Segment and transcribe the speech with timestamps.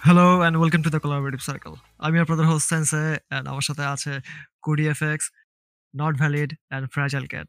[0.00, 4.12] Hello and welcome to the collaborative circle আমি আপনাদের host সেন্সে অ্যান্ড আমার সাথে আছে
[4.62, 5.32] কুডি FX
[5.96, 7.48] not valid and fragile cat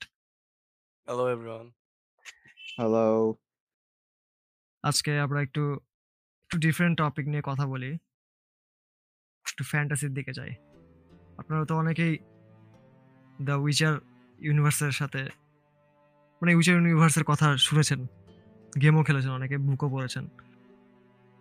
[1.07, 1.69] hello everyone.
[2.77, 3.33] Hello
[4.83, 5.63] আজকে আমরা একটু
[6.43, 7.91] একটু ডিফারেন্ট টপিক নিয়ে কথা বলি।
[9.45, 10.51] একটু ফ্যান্টাসির দিকে যাই।
[11.37, 12.17] আপনারা তো অনেকেই
[13.41, 13.93] দ্য উইচার
[14.39, 15.21] ইউনিভার্সের সাথে
[16.41, 17.99] মানে উইচার ইউনিভার্সের কথা শুনেছেন।
[18.81, 20.27] গেমও খেলেছেন অনেকে বুকও পড়েছেন।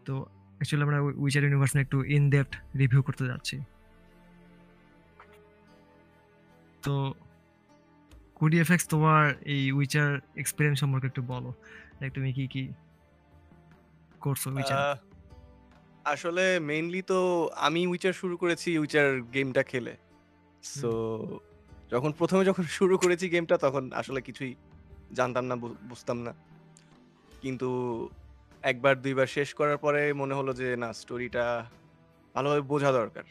[0.06, 0.14] তো
[0.56, 3.56] অ্যাকচুয়ালি আমরা উইচার ইউনিভার্স নিয়ে একটু ইন ডেপথ রিভিউ করতে যাচ্ছি।
[6.84, 6.94] তো
[8.34, 9.24] কুডি এফএক্স তোমার
[9.54, 10.08] এই উইচার
[10.42, 11.50] এক্সপিরিয়েন্স সম্পর্কে একটু বলো।
[12.00, 12.62] লাইক তুমি কি কি
[14.20, 14.78] করছ উইচার
[16.04, 17.18] আসলে মেইনলি তো
[17.66, 19.94] আমি উইচার শুরু করেছি উইচার গেমটা খেলে।
[20.62, 20.90] সো
[21.92, 24.52] যখন প্রথমে যখন শুরু করেছি গেমটা তখন আসলে কিছুই
[25.12, 25.54] জানতাম না
[25.90, 26.32] বুঝতাম না।
[27.42, 27.68] কিন্তু
[28.70, 31.44] একবার দুইবার শেষ করার পরে মনে হলো যে না স্টোরিটা
[32.34, 33.24] ভালোভাবে বোঝা দরকার।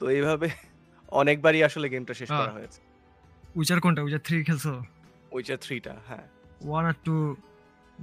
[0.00, 0.48] তো এইভাবে
[1.20, 2.80] অনেকবারই আসলে গেমটা শেষ করা হয়েছে।
[3.58, 4.00] উইচার কোনটা?
[4.06, 4.72] উইচার থ্রি খেলছো?
[5.36, 6.26] উইচার থ্রিটা হ্যাঁ।
[6.68, 7.14] ওয়ান আর টু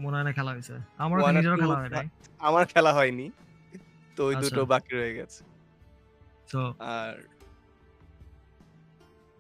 [0.04, 0.76] মনে হয় না খেলা হয়েছে।
[1.26, 2.06] One নিজেরও খেলা হয় নাই।
[2.48, 3.28] আমার খেলা হয়নি
[4.18, 5.42] তো ওই আচ্ছা। দুটো বাকি রয়ে গেছে।
[6.52, 6.62] তো
[6.96, 7.14] আর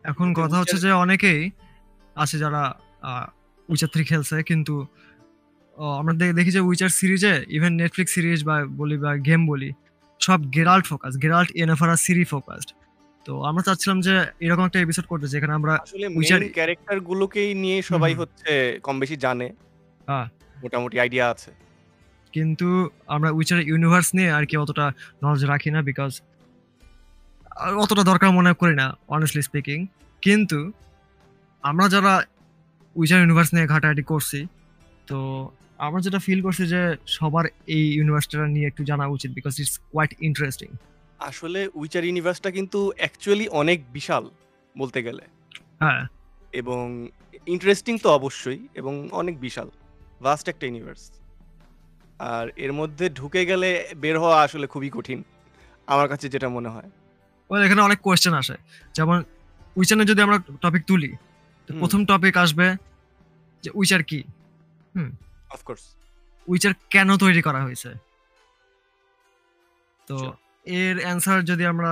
[0.06, 1.42] এখন কথা হচ্ছে যে অনেকেই
[2.24, 2.64] আছে যারা
[3.70, 4.76] উইচার থ্রি খেলছে কিন্তু
[5.78, 9.72] আমরা দেখি যে উইচার সিরিজে ইভেন নেটফ্লিক্স সিরিজ বা বলি বা গেম বলি
[10.20, 12.72] সব গেরাল্ট ফোকাস গেরাল্ট এনএফআরা সিরি ফোকাসড
[13.26, 15.80] তো আমরা চাচ্ছিলাম যে এরকম একটা এপিসোড করতে যেখানে আমরা
[16.16, 19.54] উইচার ক্যারেক্টার গুলোকেই নিয়ে সবাই হচ্ছে কম বেশি জানে।
[20.08, 20.28] হ্যাঁ।
[20.64, 21.52] মোটামুটি আইডিয়া আছে।
[22.32, 24.92] কিন্তু আমরা উইচার ইউনিভার্স নিয়ে আর কি অতটা
[25.24, 26.22] নলেজ রাখি না বিকজ
[27.78, 29.88] অতটা দরকার মনে করি না অনেস্টলি স্পিকিং
[30.22, 30.72] কিন্তু
[31.62, 32.24] আমরা যারা
[32.96, 34.48] উইচার ইউনিভার্স নিয়ে ঘাটাঘাটি করছি
[35.08, 39.80] তো আমরা যেটা ফিল করছি যে সবার এই ইউনিভার্সটা নিয়ে একটু জানা উচিত বিকজ ইটস
[39.80, 40.70] কোয়াইট ইন্টারেস্টিং
[41.20, 44.30] আসলে উইচার ইউনিভার্সটা কিন্তু অ্যাকচুয়ালি অনেক বিশাল
[44.78, 45.24] বলতে গেলে।
[45.80, 46.08] হ্যাঁ।
[46.54, 47.08] এবং
[47.48, 49.70] ইন্টারেস্টিং তো অবশ্যই এবং অনেক বিশাল
[50.24, 51.12] ভাস্ট একটা ইউনিভার্স
[52.20, 55.24] আর এর মধ্যে ঢুকে গেলে বের হওয়া আসলে খুবই কঠিন
[55.88, 56.90] আমার কাছে যেটা মনে হয়।
[57.50, 58.56] ওই এখানে অনেক কোয়েশ্চেন আসে।
[58.94, 59.24] যেমন
[59.76, 61.12] উইচারে যদি আমরা টপিক তুলি
[61.70, 62.76] তো প্রথম টপিক আসবে
[63.64, 64.24] যে উইচার কি?
[65.56, 65.84] অফকোর্স
[66.48, 67.90] উইচার কেন তৈরি করা হয়েছে?
[70.08, 70.16] তো
[70.66, 71.92] এর অ্যান্সার যদি আমরা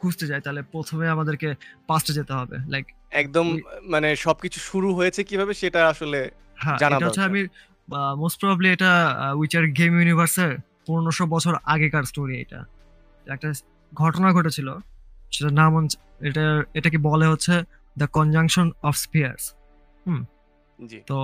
[0.00, 1.48] খুঁজতে যাই তাহলে প্রথমে আমাদেরকে
[1.88, 2.86] পাস্টে যেতে হবে লাইক
[3.20, 3.46] একদম
[3.92, 6.20] মানে সবকিছু শুরু হয়েছে কীভাবে সেটা আসলে
[6.62, 7.40] হ্যাঁ জানা হচ্ছে দরকার। আমি
[8.22, 8.90] মোস্ট প্রবাবলি এটা
[9.40, 10.52] উইচার গেম ইউনিভার্সের
[10.86, 12.60] পনেরোশো বছর আগেকার স্টোরি এটা।
[13.26, 13.48] একটা
[13.92, 14.68] ঘটনা ঘটেছিল
[15.32, 15.72] সেটা নাম
[16.28, 16.44] এটা
[16.78, 17.54] এটাকে বলে হচ্ছে
[17.96, 19.44] দ্য কনজাংশন অফ স্পিয়ার্স
[20.78, 21.18] জি। তো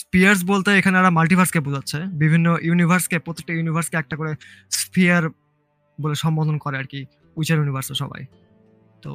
[0.00, 4.32] স্পিয়ার্স বলতে এখানে এরা মাল্টিভার্সকে বোঝাচ্ছে। বিভিন্ন ইউনিভার্সকে প্রত্যেকটা ইউনিভার্সকে একটা করে
[4.80, 5.22] স্পিয়ার
[5.98, 7.00] বলে সম্বোধন করে আর কি
[7.38, 8.22] উইচার ইউনিভার্সে সবাই।
[9.04, 9.12] তো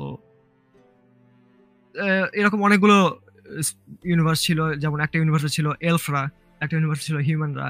[2.40, 2.98] এরকম অনেকগুলো
[4.12, 6.22] ইউনিভার্স ছিল যেমন একটা ইউনিভার্সে ছিল এলফরা
[6.64, 7.68] একটা ইউনিভার্সে ছিল হিউম্যানরা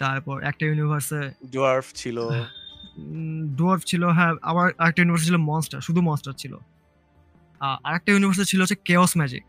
[0.00, 1.20] তারপর একটা ইউনিভার্সে
[1.54, 2.16] ডোয়ার্ফ ছিল।
[3.58, 6.52] ডোয়ার্ফ ছিল হ্যাঁ আবার আরেকটা ইউনিভার্সে ছিল মনস্টার শুধু মনস্টার ছিল।
[7.84, 9.46] আর একটা ইউনিভার্সে ছিল হচ্ছে কেওস ম্যাজিক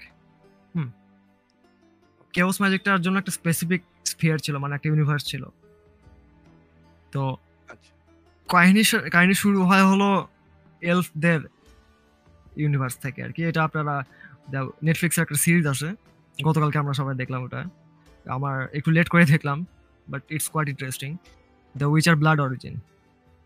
[2.38, 3.82] কেওস ম্যাজিকটার জন্য একটা স্পেসিফিক
[4.12, 5.44] স্ফিয়ার ছিল মানে একটা ইউনিভার্স ছিল।
[7.14, 7.22] তো
[7.70, 7.92] আচ্ছা।
[8.50, 8.82] কাহিনী
[9.16, 10.10] কাহিনী শুরু হয় হলো
[10.82, 11.42] এলফদের
[12.64, 13.96] ইউনিভার্স থেকে আর কি। এটা আপনারা
[14.88, 15.88] নেটফ্লিক্সের একটা সিরিজ আছে
[16.38, 17.62] গতকালকে আমরা সবাই দেখলাম ওটা।
[18.26, 19.58] আমার একটু লেট করে দেখলাম
[20.08, 21.10] but it's quite interesting
[21.76, 22.76] the Witcher blood origin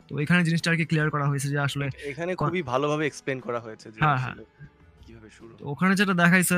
[0.10, 3.60] তো এখানে জিনিসটা আর কি ক্লিয়ার করা হয়েছে যে আসলে এখানে খুবই ভালোভাবে এক্সপ্লেন করা
[3.66, 4.36] হয়েছে যে হ্যাঁ, হ্যাঁ।
[5.06, 6.58] কীভাবে শুরু। ওখানে যেটা দেখাইছে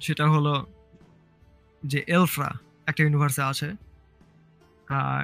[0.00, 0.54] সেটা হলো
[1.84, 2.50] যে এলফরা
[2.86, 3.68] একটা ইউনিভার্সে আছে
[4.88, 5.22] আর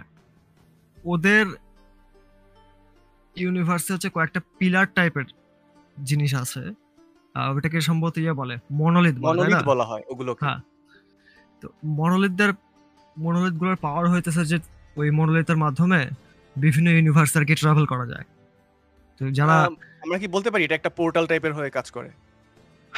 [1.05, 1.47] ওদের
[3.37, 5.27] ইউনিভার্সে হচ্ছে কয়েকটা পিলার টাইপের
[6.05, 6.63] জিনিস আছে।
[7.57, 9.17] ওটাকে সম্ভবত ইয়ে বলে মনোলিথ
[9.65, 10.61] বলে হয় ওগুলোকে। হ্যাঁ।
[11.63, 12.51] তো মনোলিথদের
[13.19, 14.57] মনোলিথগুলোর পাওয়ার হইতেছে যে
[14.97, 16.01] ওই মনোলিথের মাধ্যমে
[16.57, 18.25] বিভিন্ন ইউনিভার্স আর কি ট্রাভেল করা যায়।
[19.21, 19.57] তো যারা
[20.05, 22.11] আমরা কি বলতে পারি এটা একটা পোর্টাল টাইপের হয়ে কাজ করে?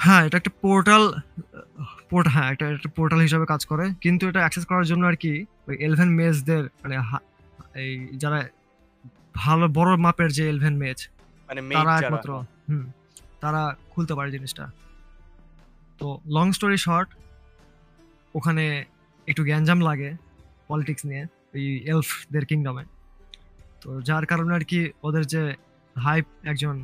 [0.01, 1.03] হ্যাঁ এটা একটা পোর্টাল
[2.11, 5.33] পোর্ট হ্যাঁ এটা একটা পোর্টাল হিসাবে কাজ করে। কিন্তু এটা অ্যাক্সেস করার জন্য আর কি
[5.69, 6.95] ওই এলভেন মেজদের মানে
[7.75, 8.39] এই যারা
[9.35, 10.99] ভালো বড় মাপের যে এলভেন মেজ
[11.49, 12.31] মানে তারা একমাত্র
[12.69, 12.85] হুম
[13.41, 14.65] তারা খুলতে পারে জিনিসটা।
[16.01, 17.09] তো লং স্টোরি শর্ট
[18.35, 18.65] ওখানে
[19.29, 20.11] একটু গ্যাঞ্জাম লাগে
[20.69, 21.23] পলিটিক্স নিয়ে
[21.55, 22.85] এই এলফদের কিংডমে
[23.81, 25.43] তো যার কারণে আর কি ওদের যে
[25.97, 26.75] হাই একজন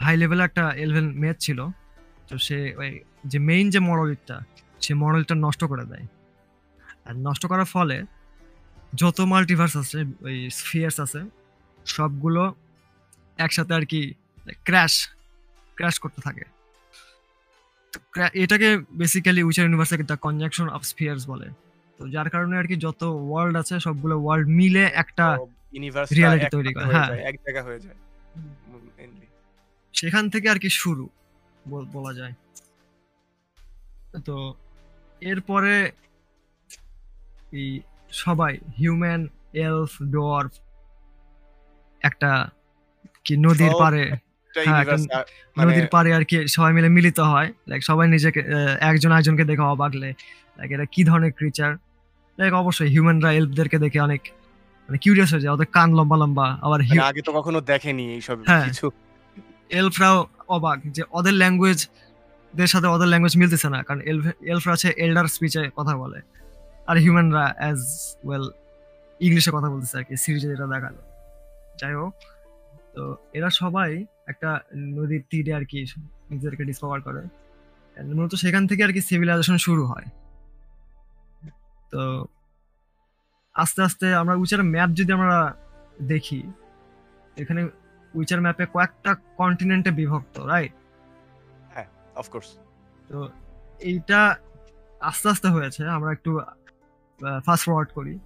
[0.00, 1.58] হাই লেভেলে একটা এলভেন মেজ ছিল
[2.28, 2.90] তো সে ওই
[3.30, 4.36] যে মেইন যে মডেলটা
[4.84, 6.06] সে মডেলটা নষ্ট করে দেয়।
[7.06, 7.96] আর নষ্ট করার ফলে
[8.94, 11.20] যত মাল্টিভার্স আছে ওই স্ফিয়ার্স আছে
[11.86, 12.42] সবগুলো
[13.38, 14.00] একসাথে আর কি
[14.68, 14.94] ক্র্যাশ
[15.76, 16.44] ক্র্যাশ করতে থাকে।
[18.42, 18.68] এটাকে
[19.00, 21.48] বেসিক্যালি উইচার ইউনিভার্সকে দ্য কনজাকশন অফ স্ফিয়ার্স বলে।
[21.98, 25.26] তো যার কারণে আর কি যত ওয়ার্ল্ড আছে সবগুলো ওয়ার্ল্ড মিলে একটা
[25.72, 27.98] ইউনিভার্স reality তৈরি করে, হ্যাঁ। এক জায়গা হয়ে যায়।
[29.94, 31.08] সেখান থেকে আর কি শুরু।
[31.64, 32.34] বল- যায়।
[34.24, 34.36] তো
[35.22, 35.74] এরপরে
[37.52, 37.68] এই
[38.16, 39.20] সবাই হিউম্যান
[39.62, 40.52] এলফ ডোয়ার্ফ
[42.02, 42.30] একটা
[43.24, 44.02] কি নদীর পারে
[44.54, 44.84] হ্যাঁ,
[45.56, 48.40] মানে নদীর পারে আর কি সবাই মিলে মিলিত হয়। লাইক সবাই নিজেকে
[48.80, 50.08] একজন একজনকে দেখে অবাকলে
[50.58, 51.70] লাইক এটা কি ধরনের ক্রিচার
[52.38, 54.20] লাইক অবশ্যই হিউম্যানরা এলফদেরকে দেখে অনেক
[54.88, 58.36] মানে কিউরিয়াস হয়ে যায়। ওদের কান লম্বা লম্বা আবার মানে আগে তো কখনো দেখেনি এইসব
[58.50, 58.86] হ্যাঁ। কিছু।
[59.80, 60.18] এলফরাও
[60.56, 61.80] অবাক যে ওদের ল্যাঙ্গুয়েজ
[62.58, 64.00] দের সাথে ওদের ল্যাঙ্গুয়েজ মিলতেছে না, কারণ
[64.52, 66.18] এলফরা আছে এল্ডার স্পিচে কথা বলে,
[66.88, 67.80] আর হিউম্যানরা অ্যাজ
[68.26, 68.44] ওয়েল
[69.26, 70.94] ইংলিশে কথা বলতেছে আর কি সিরিজে যেটা দেখাল।
[71.80, 72.12] যাই হোক,
[72.94, 73.02] তো
[73.38, 73.90] এরা সবাই
[74.32, 74.50] একটা
[74.96, 75.78] নদীর তীরে আর কি
[76.30, 77.22] নিজেদেরকে ডিসকভার করে।
[78.18, 80.06] মূলত সেখান থেকে আর কি সিভিলাইজেশন শুরু হয়।
[81.92, 82.00] তো
[83.54, 85.38] আস্তে আস্তে আমরা উইচার ম্যাপ যদি আমরা
[86.12, 86.40] দেখি,
[87.42, 87.60] এখানে
[88.14, 90.72] উইচার ম্যাপে কয়েকটা কন্টিনেন্টে বিভক্ত রাইট
[92.16, 92.48] অফকোর্স
[93.08, 93.18] তো
[93.80, 94.20] এইটা
[95.00, 96.30] আস্তে আস্তে হয়েছে আমরা একটু
[97.46, 98.18] ফাস্ট ফরওয়ার্ড করি।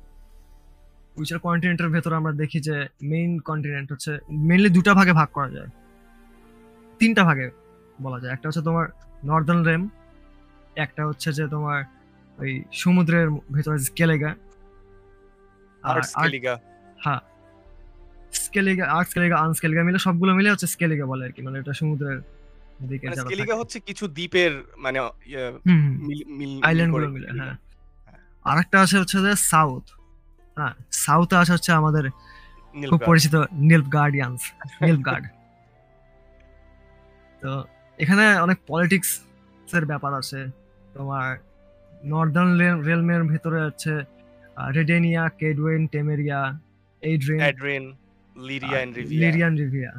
[1.16, 4.12] উইচার কন্টিনেন্টের ভেতরে আমরা দেখি যে মেইন কন্টিনেন্ট হচ্ছে
[4.48, 5.70] মেইনলি দুটা ভাগে ভাগ করা যায়।
[6.98, 7.50] তিনটা ভাগে
[8.02, 8.86] বলা যায় একটা হচ্ছে তোমার
[9.24, 9.82] নর্দার্ন রেম
[10.76, 11.84] একটা হচ্ছে যে তোমার
[12.38, 14.30] ওই সমুদ্রের ভেতরে স্কেলেগা
[17.04, 17.20] হ্যাঁ
[18.52, 22.18] স্কেলিগা স্কেলিগা আনস্কেলিগা মিলে সবগুলো মিলে হচ্ছে স্কেলিগা বলে আর কি মানে এটা সমুদ্রের
[22.82, 24.98] দিকে মানে যারা স্কেলিগা হচ্ছে কিছু দ্বীপের মানে।
[26.00, 26.26] মিল-
[27.10, 27.56] মিলে হ্যাঁ।
[28.44, 29.84] আরেকটা আছে হচ্ছে যে সাউথ
[30.56, 32.04] হ্যাঁ সাউথে আছে হচ্ছে আমাদের
[32.74, 34.40] খুব পরিচিত নীলফ গার্ডিয়ান্স
[34.82, 35.24] নীলফ গার্ড
[37.42, 37.50] তো
[37.98, 39.10] এখানে অনেক পলিটিক্স
[39.68, 40.40] এর ব্যাপার আছে।
[40.94, 41.28] তোমার
[42.04, 42.52] নর্দার্ন
[42.82, 43.94] রেলমের ভেতরে আছে
[44.74, 46.40] রেডেনিয়া কেডওয়েন টেমেরিয়া
[47.02, 47.40] এইড্রিন
[48.48, 49.92] লিরিয়া এন্ড রিভিয়া লিরিয়ান রিভিয়া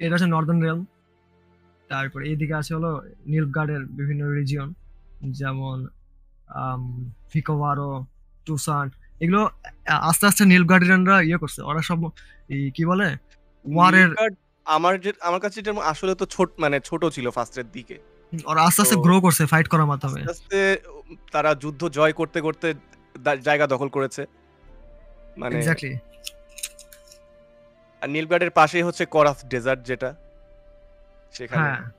[0.00, 0.80] এটা হচ্ছে নর্দার্ন রেল
[1.90, 2.90] তারপরে এইদিকে আছে হলো
[3.32, 4.68] নীলফগার্ডের বিভিন্ন রিজিয়ন
[5.40, 5.76] যেমন
[7.32, 7.90] ফিকোভারো
[8.46, 8.86] টুসান
[9.22, 9.40] এগুলো
[10.10, 12.00] আস্তে আস্তে নীলফগার্ডিয়ানরা ইয়ে করছে। ওরা সব
[12.76, 13.08] কি বলে?
[13.64, 14.10] ওয়ারের
[14.66, 17.96] আমার যে আমার কাছে যেটা আসলে তো ছোট মানে ছোট ছিল ফার্স্টের দিকে।
[18.50, 20.60] ওরা আস্তে আস্তে গ্রো করছে ফাইট করার মাধ্যমে। আস্তে আস্তে
[21.34, 22.68] তারা যুদ্ধ জয় করতে করতে
[23.48, 24.22] জায়গা দখল করেছে।
[25.40, 25.92] মানে এক্স্যাক্টলি
[28.06, 30.14] আর নীলগার্ডের পাশেই হচ্ছে করাস ডেজার্ট যেটা
[31.32, 31.90] সেখানে হ্যাঁ।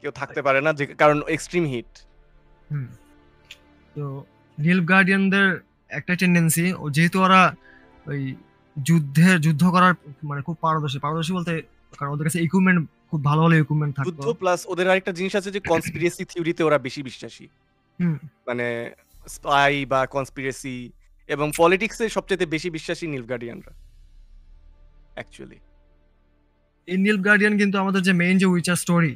[0.00, 1.90] কেউ থাকতে পারে না যে- কারণ এক্সট্রিম হিট
[3.96, 4.24] তো
[4.58, 7.54] নীল গার্ডিয়ানদের একটা টেন্ডেন্সি ও যেহেতু ওরা
[8.06, 8.34] ওই
[8.82, 11.62] যুদ্ধের যুদ্ধ করার মানে খুব পারদর্শী পারদর্শী বলতে
[11.98, 15.50] কারণ ওদের কাছে ইকুইপমেন্ট খুব ভালো ভালো ইকুইপমেন্ট থাকে যুদ্ধ প্লাস ওদের আরেকটা জিনিস আছে
[15.50, 17.48] যে কনস্পিরেসি থিওরিতে ওরা বেশি বিশ্বাসী।
[18.00, 18.90] হুম। মানে
[19.28, 20.90] স্পাই বা কনস্পিরেসি
[21.28, 23.79] এবং পলিটিক্সে সবচেয়ে বেশি বিশ্বাসী নীলগার্ডিয়ানরা। অ্যাকচুয়ালি
[26.88, 29.12] এই নীল গার্ডিয়ান কিন্তু আমাদের যে মেইন যে Witcher story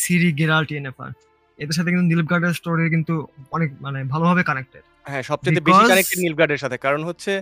[0.00, 1.10] Ciri Geralt Yennefer
[1.58, 3.14] এদের সাথে কিন্তু নীল গার্ডিয়ান স্টোরি কিন্তু
[3.52, 7.32] অনেক মানে ভালোভাবে কানেক্টেড হ্যাঁ সবচেয়ে বেশি কানেক্টেড নীলগার্ডের সাথে কারণ হচ্ছে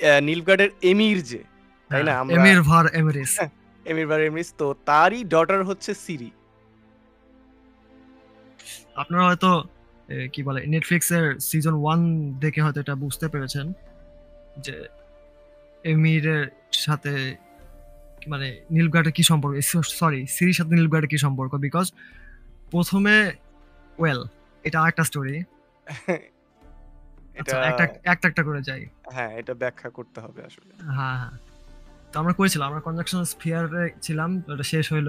[0.00, 1.40] আহ, নীলগার্ডের এমির যে
[1.90, 2.12] তাই না?
[2.20, 3.32] আমরা এমির ভার এমিরিস।
[3.86, 6.30] এমির বার এমিরিস তো তারই ডটার হচ্ছে সিরি
[9.00, 9.50] আপনারা হয়তো
[10.32, 12.00] কি বলে নেটফ্লিক্স এর সিজন ওয়ান
[12.38, 13.66] দেখে হয়তো এটা বুঝতে পেরেছেন
[14.64, 14.76] যে
[15.84, 16.44] এমিরের
[16.84, 17.12] সাথে
[18.28, 19.54] মানে নীলগার্ডের কি সম্পর্ক?
[20.00, 21.52] সরি সিরির সাথে নীলগার্ডের কি সম্পর্ক?
[21.66, 21.86] বিকজ
[22.70, 23.14] প্রথমে
[23.98, 24.20] ওয়েল
[24.64, 25.36] এটা আরেকটা স্টোরি
[27.40, 28.82] এটা একটা একটা একটা করে যাই।
[29.14, 31.34] হ্যাঁ এটা ব্যাখ্যা করতে হবে আসলে। হ্যাঁ হ্যাঁ।
[32.12, 35.08] তো আমরা করেছিলাম আমরা কনজাকশন স্ফিয়ারে ছিলাম ওটা শেষ হইল।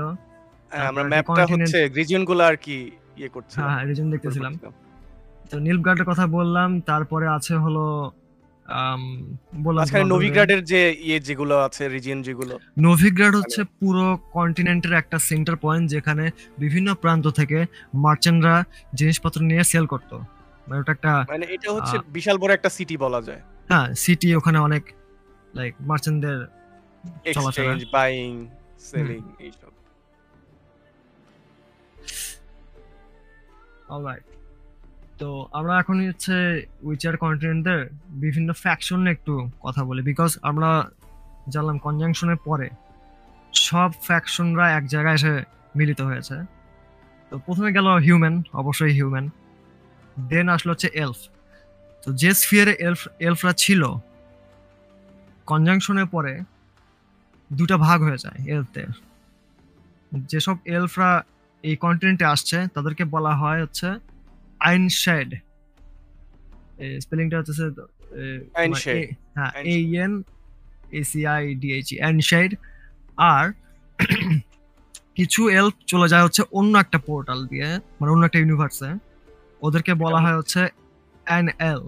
[0.72, 2.78] হ্যাঁ, আমরা ম্যাপটা হচ্ছে রিজিয়ন আর কি
[3.20, 4.54] ইয়ে করছি হ্যাঁ হ্যাঁ রিজন দেখতেছিলাম।
[5.50, 7.86] তো নীলগার্ডের কথা বললাম তারপরে আছে হলো
[9.76, 12.54] মাঝখানে নোভিগ্রাডের যে ইয়ে যেগুলো আছে রিজিয়ন যেগুলো।
[12.86, 14.06] নোভিগ্রাড হচ্ছে পুরো
[14.38, 16.26] কন্টিনেন্টের একটা সেন্টার পয়েন্ট যেখানে
[16.64, 17.58] বিভিন্ন প্রান্ত থেকে
[18.06, 18.56] মার্চেন্টরা
[19.00, 20.16] জিনিসপত্র নিয়ে সেল করতো।
[20.68, 24.58] মানে ওটা একটা মানে এটা হচ্ছে বিশাল বড় একটা সিটি বলা যায়। হ্যাঁ সিটি ওখানে
[24.68, 24.84] অনেক
[25.58, 26.40] লাইক মার্চেন্টদের
[27.36, 28.30] চলাফেরা। এক্সচেঞ্জ বাইং
[28.90, 29.72] সেলিং এইসব।
[33.96, 34.26] অলরাইট
[35.20, 36.36] তো আমরা এখন হচ্ছে
[36.88, 37.82] উইচার কন্টিনেন্টের
[38.24, 39.34] বিভিন্ন ফ্যাকশন একটু
[39.66, 40.70] কথা বলি বিকজ আমরা
[41.54, 42.68] জানলাম কনজাংশনের পরে
[43.68, 45.34] সব ফ্যাকশনরা এক জায়গায় এসে
[45.76, 46.36] মিলিত হয়েছে।
[47.30, 49.26] তো প্রথমে গেল হিউম্যান অবশ্যই হিউম্যান
[50.30, 51.20] দেন আসলো হচ্ছে এলফ
[52.04, 53.82] তো যে স্ফিয়ারে এলফ এলফরা ছিল
[55.48, 56.34] কনজাংশনের পরে
[57.52, 58.90] দুটা ভাগ হয়ে যায় এলফদের
[60.32, 61.12] যেসব এলফরা
[61.64, 63.90] এই কন্টিনেন্টে আসছে, তাদেরকে বলা হয় হচ্ছে
[64.62, 65.30] আইনশেড
[67.00, 67.54] স্পেলিংটা হচ্ছে
[69.38, 70.14] হ্যাঁ A N
[70.92, 72.52] A C I D H আইনশেড
[73.32, 73.46] আর
[75.18, 78.90] কিছু এলফ চলে যায় হচ্ছে অন্য একটা পোর্টাল দিয়ে মানে অন্য একটা ইউনিভার্সে
[79.62, 80.62] ওদেরকে বলা হয় হচ্ছে
[81.28, 81.84] N L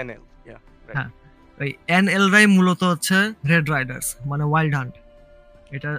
[0.00, 0.96] NL, yeah, right.
[0.96, 1.10] হ্যাঁ।
[1.58, 3.16] ওই এন এল রাই মূলত হচ্ছে
[3.50, 4.94] রেড রাইডার্স মানে ওয়াইল্ড হান্ট
[5.70, 5.90] এটা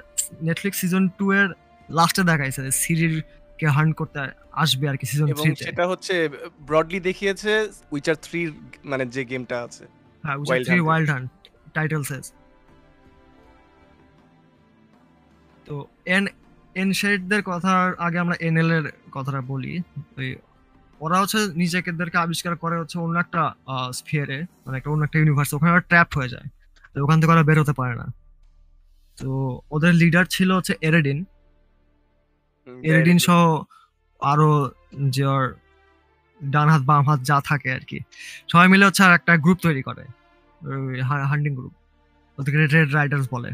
[0.42, 1.48] নেটফ্লিক্স সিজন টু এর
[1.90, 3.16] লাস্টে দেখাইছে সিরির
[3.60, 4.20] কে হান্ট করতে
[4.64, 6.16] আসবে আর কি সিজন এবং থ্রিতে সেটা হচ্ছে
[6.68, 7.52] ব্রডলি দেখিয়েছে
[7.96, 8.50] উইচার 3
[8.92, 9.84] মানে যে গেমটা আছে
[10.24, 11.30] হ্যাঁ থ্রি Hunt-এ। ওয়াইল্ড হান্ট
[11.78, 12.26] টাইটেল সেজ
[15.68, 15.76] তো
[16.16, 16.24] এন
[16.76, 18.86] এনশেডদের কথার আগে আমরা এনএল এর
[19.16, 19.74] কথাটা বলি।
[20.20, 20.30] ওই
[21.06, 23.42] ওরা হচ্ছে নিজেদেরকে আবিষ্কার করে হচ্ছে অন্য একটা
[24.00, 26.48] স্ফিয়ারে মানে একটা অন্য একটা ইউনিভার্স ওখানে ট্র্যাপ হয়ে যায়।
[26.94, 28.08] তো ওখান থেকে ওরা বের হতে পারে না।
[29.18, 29.30] তো
[29.76, 31.20] ওদের লিডার ছিল হচ্ছে এরেডিন
[32.84, 33.64] এরেডিন সহ
[34.22, 34.50] আরও
[35.10, 35.26] যে
[36.44, 38.00] ডান হাত বাম হাত যা থাকে আর কি।
[38.52, 40.04] সবাই মিলে হচ্ছে আর একটা গ্রুপ তৈরি করে।
[41.32, 41.74] হান্টিং গ্রুপ
[42.38, 43.52] ওদেরকে রেড রাইডার্স বলে।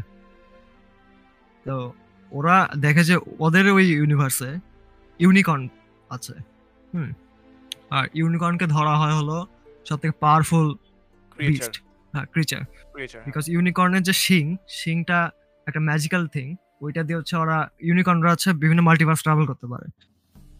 [1.66, 1.92] তো
[2.32, 4.50] ওরা দেখে যে ওদের ওই ইউনিভার্সে
[5.18, 5.68] ইউনিকর্ন
[6.10, 6.34] আছে।
[6.94, 7.10] হুম।
[7.90, 9.46] আর ইউনিকর্নকে ধরা হয় হলো
[9.88, 10.74] সব থেকে পাওয়ারফুল
[11.38, 11.74] বিস্ট
[12.14, 12.62] হ্যাঁ ক্রিচার
[13.26, 15.30] বিকজ ইউনিকর্নের যে শিং শিংটা
[15.66, 16.46] একটা ম্যাজিক্যাল থিং
[16.82, 19.86] ওইটা দিয়ে হচ্ছে ওরা ইউনিকর্নরা হচ্ছে বিভিন্ন মাল্টিভার্স ট্রাভেল করতে পারে।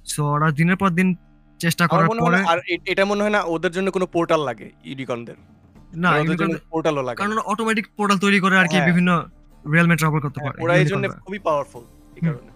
[0.07, 1.09] সো ওরা দিনের পর দিন
[1.61, 5.37] চেষ্টা করার পরে আর এটা মনে হয় না ওদের জন্য কোনো পোর্টাল লাগে ইউনিকর্নদের
[5.95, 9.11] না ওদের জন্য ইউনিকর্ন পোর্টালও লাগে। কারণ অটোমেটিক পোর্টাল তৈরি করে আর কি হ্যাঁ। বিভিন্ন
[9.65, 11.85] রিয়েলমে ট্রাভেল করতে হ্যাঁ, পারে ওরা এই জন্য খুবই পাওয়ারফুল
[12.17, 12.51] এই কারণে।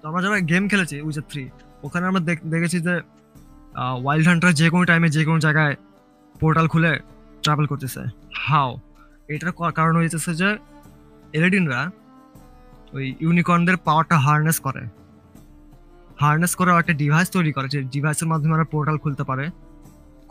[0.00, 1.42] তো আমরা যারা গেম খেলেছি উইচার থ্রি
[1.82, 2.94] ওখানে আমরা দেখ- দেখেছি যে
[4.02, 5.74] ওয়াইল্ড হান্টার যে কোনো টাইমে যে কোনো জায়গায়
[6.34, 6.92] পোর্টাল খুলে
[7.42, 8.02] ট্রাভেল করতেছে।
[8.40, 8.70] হাও
[9.28, 10.48] এটার কারণ হয়েছে যে
[11.38, 11.80] এলেডিনরা
[12.92, 14.82] ওই ইউনিকর্নদের পাওয়ারটা হার্নেস করে।
[16.22, 19.44] হার্নেস করে একটা ডিভাইস তৈরি করে যে ডিভাইসের মাধ্যমে ওরা পোর্টাল খুলতে পারে।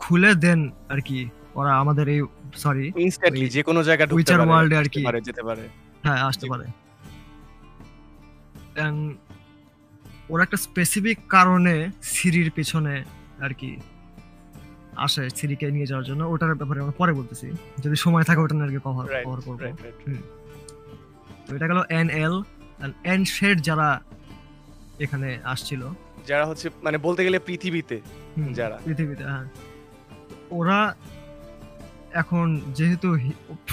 [0.02, 0.60] খুলে দেন
[0.92, 1.18] আর কি
[1.58, 2.20] ওরা আমাদের এই
[2.62, 5.64] সরি ইনস্ট্যান্টলি যে কোনো ঢুকতে উইচার ওয়ার্ল্ডে আর কি। পারে যেতে পারে।
[6.04, 6.66] হ্যাঁ আসতে পারে।
[10.32, 11.74] ওরা একটা স্পেসিফিক কারণে
[12.14, 12.94] সিরির পেছনে
[13.44, 13.70] আর কি
[15.06, 17.46] আসে সিরিকে নিয়ে যাওয়ার জন্য। ওটার ব্যাপারে আমরা পরে বলতেছি।
[17.84, 19.60] যদি সময় থাকে ওটা নিয়ে আর কি কভার কভার করব।
[21.52, 22.34] তো এটা গেল এন এল
[23.12, 23.88] এন শেড যারা
[25.04, 25.82] এখানে আসছিল।
[26.30, 27.96] যারা হচ্ছে মানে বলতে গেলে পৃথিবীতে
[28.58, 29.46] যারা। পৃথিবীতে হ্যাঁ।
[30.58, 30.78] ওরা
[32.22, 32.46] এখন
[32.78, 33.08] যেহেতু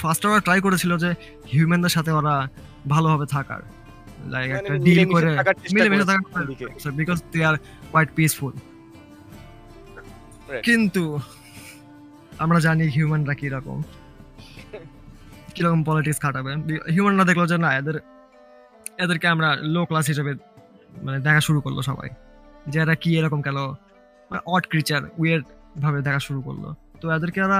[0.01, 1.09] ফার্স্ট ওরা ট্রাই করেছিল যে
[1.51, 2.35] হিউম্যানদের সাথে ওরা
[2.93, 3.61] ভালোভাবে থাকার
[4.33, 6.45] লাইক মানে একটা ডিল করে থাকার চেষ্টা মিলেমিশে থাকার।
[6.99, 7.55] Because they are
[7.91, 8.53] quite peaceful
[10.67, 11.03] কিন্তু
[12.43, 13.79] আমরা জানি হিউম্যানরা কীরকম।
[15.59, 16.51] কীরকম পলিটিক্স খাটাবে?
[16.93, 17.97] হিউম্যানরা দেখল যে না, এদের,
[19.03, 20.31] এদেরকে আমরা লো ক্লাস হিসেবে
[21.05, 22.09] মানে দেখা শুরু করল সবাই।
[22.71, 23.57] যে এরা কি এরকম কেন?
[24.53, 25.45] অড ক্রিচার উইয়ার্ড
[25.83, 26.63] ভাবে দেখা শুরু করল।
[27.01, 27.59] তো এদেরকে এরা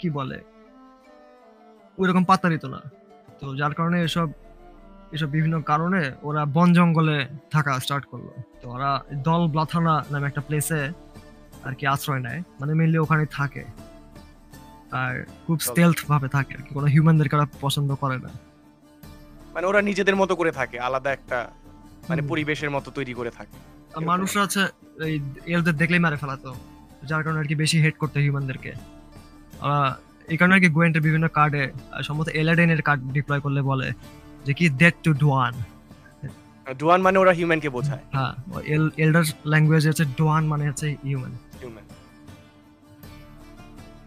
[0.00, 0.38] কি বলে?
[2.00, 2.80] ওইরকম পাত্তা দিত না।
[3.40, 4.28] তো যার কারণে এসব
[5.14, 7.16] এসব বিভিন্ন কারণে ওরা বন জঙ্গলে
[7.54, 8.28] থাকা স্টার্ট করল।
[8.60, 8.90] তো ওরা
[9.28, 10.80] দল ব্লাথানা নামে একটা প্লেসে
[11.66, 13.64] আর কি আশ্রয় নেয়। মানে মেনলি ওখানে থাকে।
[14.92, 15.12] আর
[15.46, 18.30] খুব স্টেলথ ভাবে থাকে আর কি। কোনো হিউম্যানদেরকে ওরা পছন্দ করে না।
[19.54, 21.38] মানে ওরা নিজেদের মতো করে থাকে আলাদা একটা
[22.08, 23.56] মানে পরিবেশের মতো তৈরি করে থাকে।
[23.96, 24.62] আর মানুষরা হচ্ছে
[25.06, 25.16] এই
[25.46, 26.50] এলদের দেখলেই মারে ফেলাতো
[27.02, 28.72] যার কারণে আর কি বেশি হেট করতে হিউম্যানদেরকে
[29.62, 29.90] আহ,
[30.28, 31.62] এই কারণে আর কি গোয়েন্টের বিভিন্ন কার্ডে
[32.02, 33.88] সম্ভবত এলাডেনের কার্ড ডিপ্লয় করলে বলে
[34.46, 35.54] যে কি ডেট টু ডোয়ান
[36.78, 38.32] ডুয়ান মানে ওরা হিউম্যানকে বোঝায়। হ্যাঁ
[38.66, 41.86] এল এল্ডার ল্যাঙ্গুয়েজ হচ্ছে ডোয়ান মানে হচ্ছে হিউম্যান হিউম্যান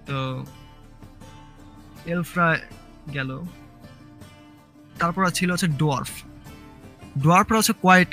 [0.07, 0.17] তো
[2.05, 2.47] এলফরা
[3.13, 3.29] গেল।
[4.99, 6.11] তারপর ছিল হচ্ছে ডোয়ার্ফ।
[7.23, 8.11] ডোয়ার্ফরা হচ্ছে কোয়াইট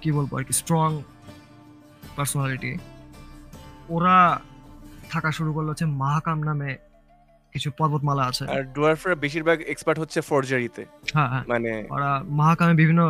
[0.00, 0.88] কি বলব আর কি স্ট্রং
[2.16, 2.72] পার্সোনালিটি
[3.88, 4.16] ওরা
[5.10, 6.70] থাকা শুরু করল হচ্ছে মাহাকাম নামে
[7.54, 10.82] কিছু পর্বতমালা আছে। আর ডুয়ার্ফরা বেশিরভাগ এক্সপার্ট হচ্ছে ফর্জারিতে
[11.14, 13.02] হ্যাঁ হ্যাঁ। মানে ওরা মাহাকামে বিভিন্ন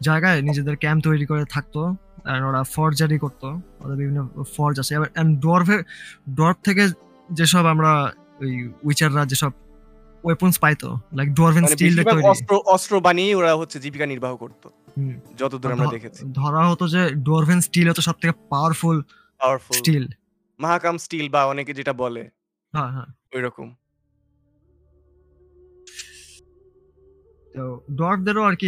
[0.00, 1.80] জায়গায় নিজেদের ক্যাম্প তৈরি করে থাকতো
[2.24, 3.48] আর ওরা ফর্জারি করতো।
[3.84, 4.20] ওদের বিভিন্ন
[4.56, 5.08] ফর্জ আছে। এবার
[5.40, 5.80] ডোয়ার্ফের
[6.34, 6.88] ডোয়ার্ফ থেকে
[7.28, 8.12] যেসব আমরা
[8.42, 8.52] ওই
[8.86, 9.52] উইচাররা যেসব
[10.24, 14.32] ওয়েপন্স পাইতো লাইক ডোয়ার্ভেন মানে স্টিল বেশিরভাগ তৈরি। অস্ত্র অস্ত্র বানিয়ে ওরা হচ্ছে জীবিকা নির্বাহ
[14.42, 14.66] করতো।
[15.40, 18.96] যতদূর আমরা দেখেছি। ধরা হতো যে ডোয়ার্ভেন স্টিল হতো সব থেকে powerful
[19.40, 20.04] powerful steel
[20.60, 22.22] Mahakam steel বা অনেকে যেটা বলে।
[22.74, 23.68] হ্যাঁ হ্যাঁ। ওই রকম
[27.54, 27.62] তো
[27.98, 28.66] ডোয়ার্ফদেরও আর কি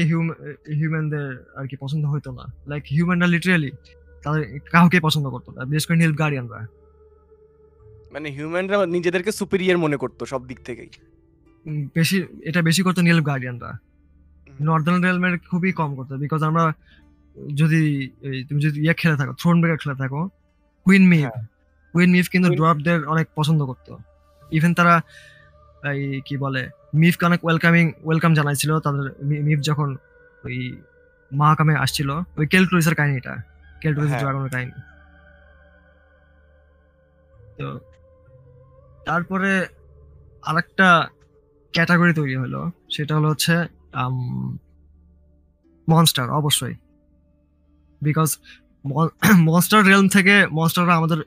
[0.79, 1.27] হিউম্যানদের
[1.59, 3.71] আর কি পছন্দ হতো না। লাইক হিউম্যানরা লিটারালি
[4.25, 4.43] তাদের
[4.75, 6.61] কাউকে পছন্দ করতো না বিশেষ করে নীল গার্ডিয়ানরা
[8.15, 10.91] মানে হিউম্যানরা নিজেদেরকে সুপিরিয়র মনে করতো সব দিক থেকেই।
[11.97, 13.71] বেশি এটা বেশি করতো নীল গার্ডিয়ানরা
[14.67, 16.65] নর্দার্ন রেলমের খুবই কম করতো বিকজ আমরা
[17.55, 17.81] যদি
[18.49, 20.21] তুমি যদি ইয়ে খেলে থাকো থ্রোন ব্রেকার খেলে থাকো
[20.87, 21.41] কুইন মিভ হ্যাঁ।
[21.95, 23.93] কুইন মিভ কিন্তু ড্রপদের অনেক পছন্দ করতো।
[24.53, 24.95] ইভেন তারা
[25.93, 26.63] এই কি বলে
[26.95, 29.07] মিফকে অনেক ওয়েলকামিং ওয়েলকাম জানাইছিল তাদের
[29.47, 29.89] মিফ যখন
[30.45, 30.57] ওই
[31.31, 33.33] মহাকামে আসছিল ওই কেল কেলক্রুইসের কাহিনীটা
[33.83, 34.75] কেলক্রুইস হ্যাঁ। ড্রাগনের কাহিনী।
[37.59, 37.67] তো
[39.09, 39.51] তারপরে
[40.49, 40.89] আরেকটা
[41.75, 42.61] ক্যাটাগরি তৈরি হলো
[42.95, 43.55] সেটা হলো হচ্ছে
[45.89, 46.75] মনস্টার অবশ্যই।
[48.03, 48.31] বিকজ
[49.49, 51.19] মনস্টার রিয়েলম থেকে মনস্টাররা আমাদের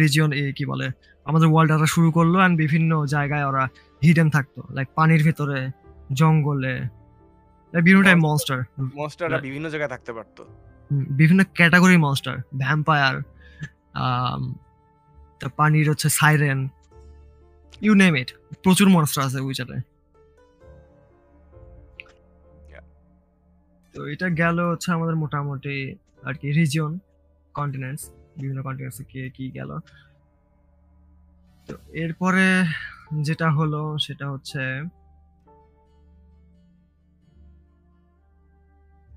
[0.00, 0.86] রিজিয়ন এ কি বলে
[1.28, 3.64] আমাদের ওয়ার্ল্ডটা শুরু করল অ্যান্ড বিভিন্ন জায়গায় ওরা
[4.04, 5.58] হিডেন থাকতো। লাইক পানির ভিতরে
[6.20, 6.74] জঙ্গলে
[7.74, 8.58] বিভিন্ন টাইপ মনস্টার
[8.98, 10.42] মনস্টাররা বিভিন্ন জায়গায় থাকতে পারতো।
[11.18, 13.16] বিভিন্ন ক্যাটাগরি মনস্টার ভ্যাম্পায়ার
[15.58, 16.58] পানির হচ্ছে সাইরেন
[17.80, 19.76] ইউ নেম ইট প্রচুর মনস্টার আছে উইচারে.
[23.94, 26.98] তো এটা গেল হচ্ছে আমাদের মোটামুটি আর কি রিজিয়ন
[27.54, 29.78] কন্টিনেন্টস বিভিন্ন কন্টিনেন্টসে কে কি গেল।
[31.68, 32.64] তো এরপরে
[33.22, 34.82] যেটা হলো সেটা হচ্ছে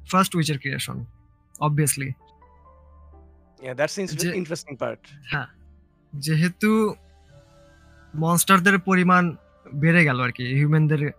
[0.10, 1.06] ফার্স্ট উইচের ক্রিয়েশন
[1.60, 2.12] অবভিয়াসলি
[3.60, 5.00] Yeah, that's যে- ইন্টারেস্টিং পার্ট
[5.32, 5.48] হ্যাঁ
[6.16, 6.96] যেহেতু
[8.18, 9.36] মনস্টারদের পরিমাণ
[9.76, 11.12] বেড়ে গেল আর কি। হিউম্যানদের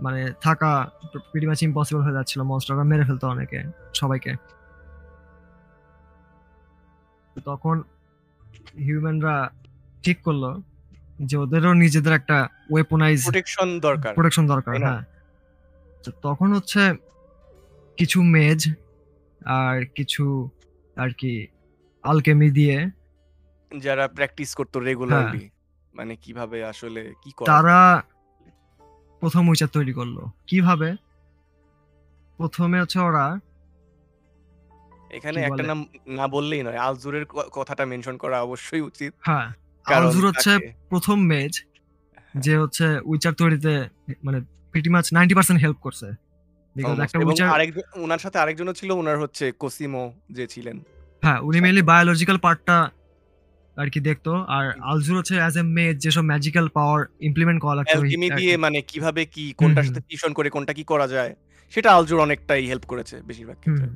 [0.00, 0.90] মানে থাকা
[1.32, 3.64] প্রিটি মাচ ইম্পসিবল হয়ে যাচ্ছিল। মনস্টাররা মেরে ফেলতো অনেকে
[3.94, 4.32] সবাইকে।
[7.44, 7.82] তখন
[8.78, 9.50] হিউম্যানরা
[10.02, 10.60] ঠিক করল
[11.18, 14.74] যে ওদেরও নিজেদের একটা ওয়েপনাইজ প্রোটেকশন দরকার। প্রোটেকশন দরকার?
[14.78, 15.02] হ্যাঁ।
[16.04, 16.94] তো তখন হচ্ছে
[17.96, 18.60] কিছু মেজ
[19.44, 20.48] আর কিছু
[20.96, 21.46] আর কি
[22.02, 22.90] আলকেমি দিয়ে
[23.76, 25.50] যারা প্র্যাকটিস করতো রেগুলারলি
[25.96, 27.78] মানে কীভাবে আসলে কি করা তারা
[29.22, 30.16] প্রথম উইচার তৈরি করল।
[30.50, 30.88] কীভাবে?
[32.38, 33.26] প্রথমে হচ্ছে ওরা
[35.16, 35.80] এখানে একটা নাম
[36.18, 37.24] না বললেই নয় আলজুরের
[37.56, 39.46] কথাটা মেনশন করা অবশ্যই উচিত। হ্যাঁ
[39.86, 40.52] আলজুর হচ্ছে
[40.90, 41.52] প্রথম মেজ
[42.44, 43.72] যে হচ্ছে উইচার তৈরিতে
[44.26, 44.38] মানে
[44.72, 46.08] pretty much ninety percent help করছে।
[47.04, 50.04] একটা উইচার আরেকজন ওনার সাথে আরেকজনও ছিল ওনার হচ্ছে কোসিমো
[50.36, 50.76] যে ছিলেন।
[51.24, 52.76] হ্যাঁ উনি মেনলি বায়োলজিক্যাল পার্টটা
[53.76, 57.90] আর কি দেখতো। আর আলজুর হচ্ছে অ্যাজ এ মেজ যেসব ম্যাজিক্যাল পাওয়ার ইমপ্লিমেন্ট করা লাগতো
[57.90, 61.32] অ্যালকেমি দিয়ে। মানে কীভাবে কি কোনটার সাথে ফিউশন করে কোনটা কি করা যায়
[61.72, 63.88] সেটা আলজুর অনেকটাই হেল্প করেছে বেশিরভাগ ক্ষেত্রে।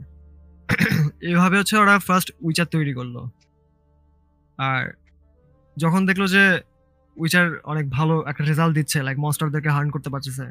[1.29, 3.17] এইভাবে হচ্ছে ওরা ফার্স্ট উইচার তৈরি করল।
[4.59, 4.83] আর
[5.77, 6.45] যখন দেখল যে
[7.17, 10.45] উইচার অনেক ভালো একটা রেজাল্ট দিচ্ছে লাইক মনস্টারদেরকে হার্ন করতে পারতেছে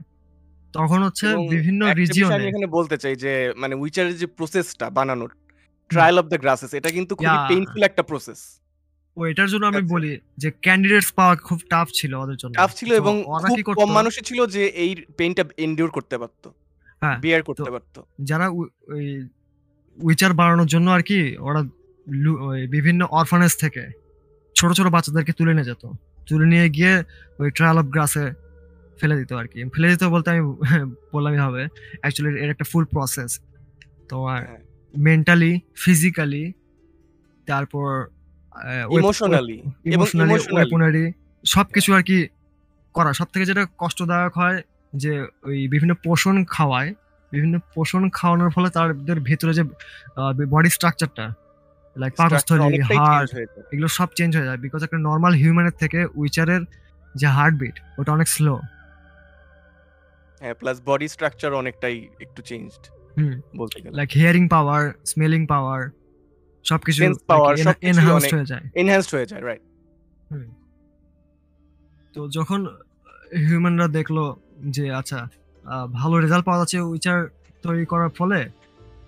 [0.73, 5.31] তখন হচ্ছে বিভিন্ন রিজিয়নে আমি এখানে বলতে চাই যে মানে উইচারের যে প্রসেসটা বানানোর
[5.89, 7.37] ট্রায়াল অফ দ্য গ্রাসেস এটা কিন্তু খুবই.
[7.49, 8.39] পেইনফুল একটা প্রসেস
[9.17, 12.89] ও এটার জন্য আমি বলি যে ক্যান্ডিডেটস পাওয়া খুব টাফ ছিল ওদের জন্য। টাফ ছিল
[12.93, 16.47] এবং খুব কম মানুষই ছিল যে এই পেইনটা এনডিউর করতে পারতো
[17.01, 18.45] হ্যাঁ। বিয়ার করতে পারতো। যারা
[18.93, 19.05] ওই
[19.97, 21.61] উইচার বাড়ানোর জন্য আর কি ওরা
[22.67, 23.83] বিভিন্ন অরফানেজ থেকে
[24.55, 25.83] ছোট ছোট বাচ্চাদেরকে তুলে নিয়ে যেত।
[26.27, 26.93] তুলে নিয়ে গিয়ে
[27.39, 28.25] ওই ট্রায়াল অফ গ্রাসে
[28.99, 30.41] ফেলে দিত আর কি। ফেলে দিত বলতে আমি
[31.13, 31.61] বললামই হবে।
[32.01, 33.31] অ্যাকচুয়ালি এর একটা ফুল প্রসেস
[34.09, 34.39] তোমার।
[34.93, 36.43] মেন্টালি ফিজিক্যালি
[37.47, 37.89] তারপর
[38.97, 41.13] ইমোশনালি এবং ইমোশনালি ইমোশনালি
[41.45, 42.27] সবকিছু আর কি
[42.93, 44.61] করা। সব থেকে যেটা কষ্টদায়ক হয়
[44.93, 46.93] যে ওই বিভিন্ন পোষণ খাওয়ায়
[47.31, 49.63] বিভিন্ন পোষণ খাওয়ানোর ফলে তাদের ভেতরে যে
[50.45, 51.25] বডি স্ট্রাকচারটা
[51.95, 53.29] লাইক পাকস্থলী হার্ট
[53.73, 56.61] এগুলো সব চেঞ্জ হয়ে যায়। বিকজ একটা নর্মাল হিউম্যানের থেকে উইচারের
[57.15, 58.59] যে হার্টবিট ওটা অনেক স্লো
[60.41, 62.83] হ্যাঁ প্লাস বডি স্ট্রাকচার অনেকটাই একটু চেঞ্জড
[63.17, 65.81] হুম। বলতে গেলে। Like hearing power smelling power
[66.65, 69.61] সবকিছু অনেক- হয়ে যায়। এনহ্যান্সড হয়ে যায় রাইট
[72.13, 72.67] তো যখন
[73.49, 74.33] হিউম্যানরা দেখল
[74.67, 75.27] যে আচ্ছা
[75.93, 77.27] ভালো রেজাল্ট পাওয়া যাচ্ছে উইচার
[77.61, 78.49] তৈরি করার ফলে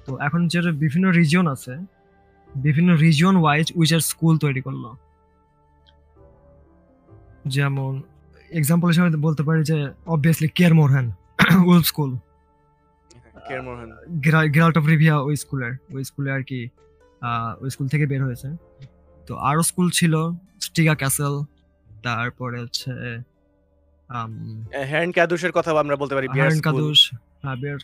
[0.06, 1.78] তো এখন যে বিভিন্ন রিজিয়ন আছে
[2.56, 4.94] বিভিন্ন রিজিয়ন ওয়াইজ উইচার স্কুল তৈরি করল।
[7.48, 8.02] যেমন
[8.50, 11.12] এক্সাম্পল হিসেবে বলতে পারি যে obviously Kaer Morhen
[11.66, 12.16] wolf school
[14.54, 16.68] Geralt of Rivia ওই স্কুলের ওই স্কুলে আর কি
[17.70, 18.50] স্কুল থেকে বের হয়েছে।
[19.28, 20.14] তো আরও স্কুল ছিল
[20.62, 21.34] স্টিগা ক্যাসেল
[22.04, 22.92] তারপরে হচ্ছে
[24.92, 27.02] হ্যান্ড ক্যাদুসের কথা আমরা বলতে পারি বিয়ার স্কুল কাদুস
[27.44, 27.78] হ্যাঁ বিয়ার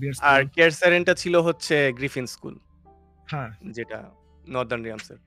[0.00, 2.54] বিয়ার আর স্কুল কেয়ার স্যারেনটা ছিল হচ্ছে গ্রিফিন স্কুল
[3.28, 3.98] হ্যাঁ। যেটা
[4.44, 5.18] northern রিয়ামসের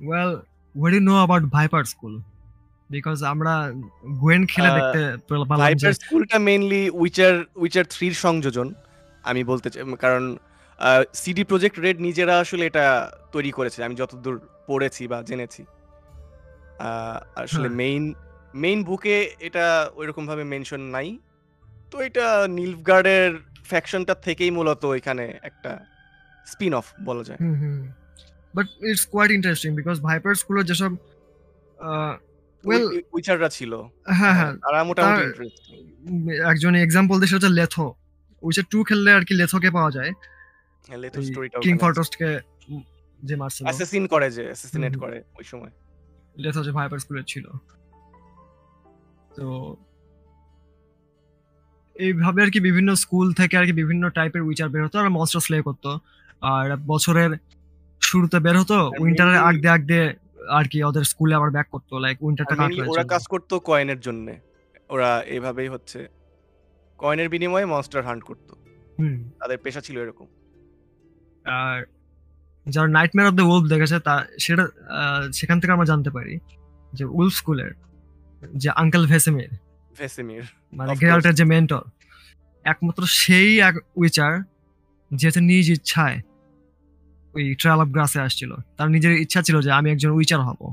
[0.00, 0.32] well
[0.74, 2.14] what you know about viper school
[2.90, 3.54] because আমরা
[4.20, 5.00] গোয়েন খেলে দেখতে
[5.62, 8.68] ভাইপার স্কুলটা মেইনলি উইচার উইচার থ্রির সংযোজন
[9.24, 10.24] আমি বলতে চাই কারণ
[11.14, 12.84] সিডি প্রজেক্ট রেড নিজেরা আসলে এটা
[13.34, 15.62] তৈরি করেছে। আমি যতদূর পড়েছি বা জেনেছি।
[17.44, 18.02] আসলে হ্যাঁ। মেইন
[18.54, 19.64] মেইন বুকে এটা
[19.98, 21.08] ওইরকম ঐরকমভাবে মেনশন নাই।
[21.90, 22.26] তো এটা
[22.58, 23.32] নিলফগার্ডের
[23.70, 25.70] ফ্যাকশনটা থেকেই মূলত এখানে একটা
[26.46, 27.40] স্পিন অফ বলা যায়।
[28.54, 30.90] But it's quite interesting because viper স্কুলের যেসব
[32.64, 33.72] ওয়েল উই উইচাররা ছিল।
[34.18, 35.78] হ্যাঁ, হ্যাঁ, হ্যাঁ। তারা মোটামুটি ইন্টারেস্টিং।
[36.52, 37.86] একজন এক্সাম্পল সেটা হচ্ছে লেথো।
[38.42, 40.12] উইচার 2 খেললে আরকি লেথোকে পাওয়া যায়।
[40.84, 42.40] স্টোরিটা কিং ফরটস্টকে
[43.22, 45.70] যে মারছিল। অ্যাসাসিন করে যে, অ্যাসাসিনেট করে ওই সময়।
[46.36, 47.48] লেথো যে ভাইপার স্কুলের ছিল।
[49.36, 49.76] তো
[51.96, 55.98] এইভাবে আরকি বিভিন্ন স্কুল থেকে আরকি বিভিন্ন টাইপের উইচার বের হতো আর মনস্টার স্লে করত।
[56.42, 57.30] আর বছরের
[58.00, 60.14] শুরুতে বের হতো উইন্টারের আগ দিয়ে, আগ দিয়ে
[60.48, 64.40] আরকি ওদের স্কুলে আবার ব্যাক করত। লাইক উইন্টারটা কাটলো ওরা কাজ করত কয়েনের জন্যে।
[64.88, 66.08] ওরা এভাবেই হচ্ছে
[66.98, 68.54] কয়েনের বিনিময়ে মনস্টার হান্ট করত।
[69.40, 70.26] তাদের পেশা ছিল এরকম।
[71.44, 71.84] আর
[72.66, 74.68] যারা নাইটমেয়ার অফ দ্য ওলফ দেখেছে তা সেটা
[75.32, 76.38] সেখান থেকে আমরা জানতে পারি
[76.92, 77.72] যে উলফ স্কুলের
[78.54, 79.50] যে আঙ্কেল ভেসেমির
[79.98, 81.82] ভেসেমির মানে অফ গেরাল্টের যে মেন্টর
[82.64, 84.42] একমাত্র সেই এক উইচার
[85.12, 86.20] যেহেতু নিজ ইচ্ছায়
[87.34, 90.72] ওই ট্রায়াল অফ গ্রাসে আসছিল। তার নিজের ইচ্ছা ছিল যে আমি একজন উইচার হব।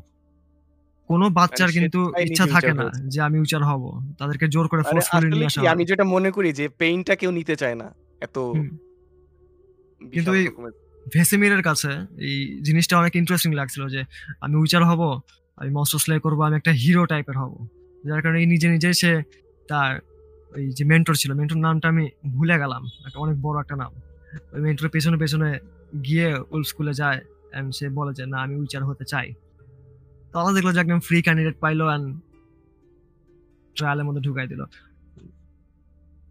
[1.08, 5.28] কোন মানে বাচ্চার কিন্তু ইচ্ছা থাকে না যে আমি উইচার হব। তাদেরকে জোর করে ফোর্সফুলি
[5.28, 8.38] আসলে নিয়ে আসা আমি যেটা মনে করি যে পেইনটা কেউ নিতে চায় না। এত।
[10.14, 10.48] কিন্তু এই
[11.14, 14.04] ভেসেমিরের কাছে এই জিনিসটা অনেক ইন্টারেস্টিং লাগছিল যে
[14.42, 15.22] আমি উইচার হব,
[15.58, 17.68] আমি মনস্টার স্লে করব, আমি একটা হিরো টাইপের হব।
[18.06, 19.24] যার কারণে এই নিজে, নিজে সে
[19.68, 20.00] তার
[20.56, 23.92] ওই যে মেন্টর ছিল, মেন্টর নামটা আমি ভুলে গেলাম। একটা অনেক বড় একটা নাম।
[24.54, 25.60] ওই মেন্টরের পেছনে, পেছনে
[26.04, 29.34] গিয়ে উলফ স্কুলে যায় অ্যান্ড সে বলে যে না আমি উইচার হতে চাই।
[30.34, 32.20] তো দেখল যে একদম ফ্রি ক্যান্ডিডেট পাইলো অ্যান্ড
[33.76, 34.64] ট্রায়ালের মধ্যে ঢুকাই দিল।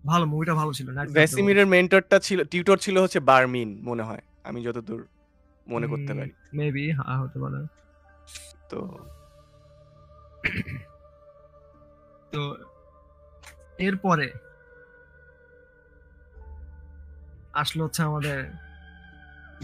[0.05, 5.07] ভালো মুভিটা ভালো ছিল। ভেসেমিরের মেন্টরটা ছিল টিউটর ছিল হচ্ছে বারমিন মনে হয়। আমি যতদূর
[5.69, 7.67] মনে করতে পারি। মেবি হ্যাঁ, হতে পারে।
[8.69, 8.99] তো
[12.33, 12.57] তো
[13.79, 14.33] এরপরে
[17.53, 18.45] আসলো হচ্ছে আমাদের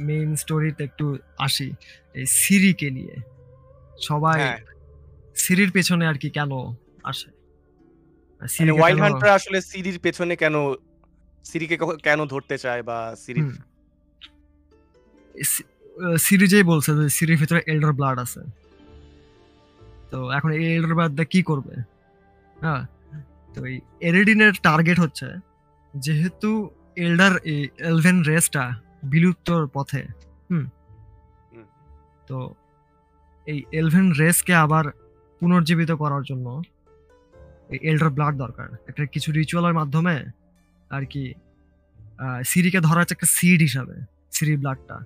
[0.01, 1.73] মেইন স্টোরিতে একটু আসি।
[2.15, 3.15] এই সিরিকে নিয়ে।
[4.01, 4.59] সবাই হ্যাঁ।
[5.37, 7.34] সিরির পেছনে আর কি কেন আসে?
[8.45, 10.55] মানে ওয়াইল্ড হান্টার আসলে সিরির পেছনে কেন
[11.45, 13.57] সিরিকে কেন ধরতে চায় বা সিরির হুম।
[15.45, 15.63] সি
[15.97, 18.41] আ সিরি যেই বলছে যে সিরির ভিতরে এল্ডার ব্লাড আছে।
[20.11, 21.75] তো এখন এই এল্ডার ব্লাড কি করবে?
[22.57, 22.83] হ্যাঁ?
[23.55, 25.29] তো এই এরিডিনের টার্গেট হচ্ছে
[25.95, 28.65] যেহেতু এল্ডার এই এলভেন রেসটা
[29.03, 30.03] বিলুপ্তর পথে।
[30.51, 30.65] হুম?
[32.29, 32.55] তো
[33.47, 34.85] এই এলভেন রেসকে আবার
[35.41, 36.63] পুনর্জীবিত করার জন্য
[37.83, 40.25] এল্ডার ব্লাড দরকার। একটা কিছু রিচুয়ালের মাধ্যমে
[40.91, 41.35] আর কি
[42.45, 43.95] সিরিকে ধরা হচ্ছে একটা সিড হিসাবে।
[44.33, 44.97] সিরির ব্লাডটা।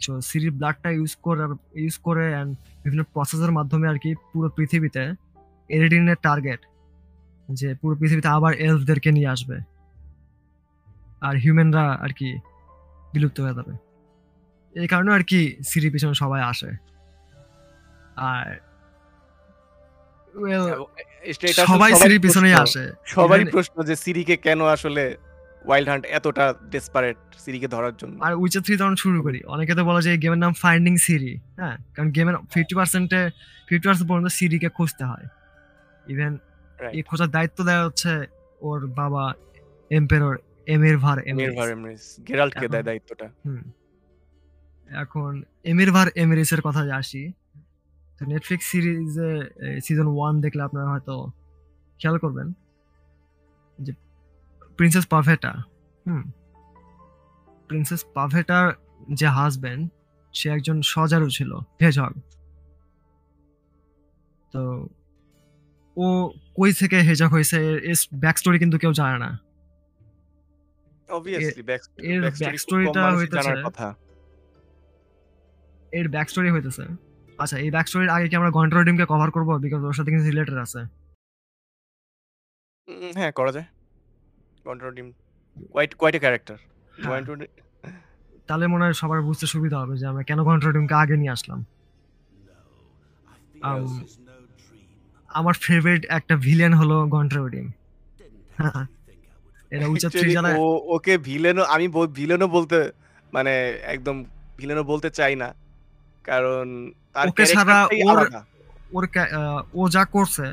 [0.00, 5.12] সো সিরির ব্লাডটা ইউজ করার ইউজ করে অ্যান্ড বিভিন্ন প্রসেসের মাধ্যমে আর কি পুরো পৃথিবীতে
[5.68, 6.60] এরিডিনের টার্গেট
[7.50, 9.60] যে পুরো পৃথিবীতে আবার এলফদেরকে নিয়ে আসবে।
[11.20, 12.38] আর হিউম্যানরা আর কি
[13.12, 13.72] বিলুপ্ত হয়ে যাবে।
[14.80, 16.70] এই কারণে আর কি সিরি পিছনে সবাই আসে।
[18.16, 18.67] আর
[21.70, 25.02] সবাই সিরির। পেছনেই আসে। সবারই প্রশ্ন যে সিরিকে কেন আসলে
[25.64, 28.14] ওয়াইল্ড হান্ট এতটা ডেসপারেট সিরিকে ধরার জন্য?
[28.26, 31.32] আর উইচার 3 তখন শুরু করি। অনেকে তো বলে যে এই গেমের নাম ফাইন্ডিং সিরি।
[31.58, 31.76] হ্যাঁ?
[31.94, 33.22] কারণ গেমের 50% এ
[33.68, 35.26] 50% পর্যন্ত সিরিকে খুঁজতে হয়।
[36.12, 36.32] ইভেন
[36.96, 38.12] এই খোঁজার দায়িত্ব দেওয়া হচ্ছে
[38.60, 39.24] ওর বাবা
[39.90, 40.34] এম্পেরর
[40.74, 43.62] এমিরভার এমিরিস। মিরভার এমরিস গেরাল্টকে দেয় দায়িত্বটা। হুম।
[45.02, 47.22] এখন এমিরভার এমিরিসের কথায় আসি।
[48.20, 49.30] তো নেটফ্লিক্স সিরিজে
[49.84, 51.14] সিজন ওয়ান দেখলে আপনারা হয়তো
[52.00, 52.48] খেয়াল করবেন।
[53.78, 53.92] যে
[54.78, 55.52] প্রিন্সেস পাভেটা,
[56.06, 56.22] হুম?
[57.68, 58.66] প্রিন্সেস পাভেটার
[59.20, 59.82] যে হাসব্যান্ড
[60.34, 61.50] সে একজন সজারু ছিল,
[61.82, 62.14] হেজহগ।
[64.52, 64.62] তো
[65.96, 66.06] ও
[66.58, 67.58] কই থেকে হেজহগ হইছে
[67.90, 69.30] এর ব্যাক স্টোরি কিন্তু কেউ জানে না।
[71.16, 71.62] অবভিয়াসলি
[72.10, 73.52] এর ব্যাক স্টোরিটা হইতেছে
[75.98, 76.84] এর ব্যাক স্টোরি হইতেছে
[77.42, 79.50] আচ্ছা এই ব্যাক স্টোরির আগে কি আমরা গন্ট্রোডিমকে কভার করব?
[79.64, 80.80] বিকজ ওর সাথে কিন্তু রিলেটেড আছে।
[83.18, 83.66] হ্যাঁ, করা যায়।
[84.68, 85.06] কন্ট্রোডিম
[85.74, 86.56] কোয়াইট কোয়াইট এ ক্যারেক্টার।
[88.48, 91.60] তাহলে মনে হয় সবার বুঝতে সুবিধা হবে যে আমরা কেন গন্ট্রোডিমকে আগে নিয়ে আসলাম।
[95.38, 97.66] আমার ফেভারিট একটা ভিলেন হলো গন্ট্রোডিম।
[99.74, 101.86] এটা উইচার 3 অ্যাকচুয়ালি যারা ও ওকে ভিলেনও আমি
[102.18, 102.78] ভিলেনও বলতে
[103.36, 103.52] মানে
[103.94, 104.16] একদম
[104.60, 105.48] ভিলেনও বলতে চাই না।
[106.28, 106.66] কারণ
[107.14, 107.26] তার
[107.56, 107.78] ছাড়া
[108.08, 108.18] ওর
[108.96, 109.04] ওর
[109.80, 110.46] ও যা করছে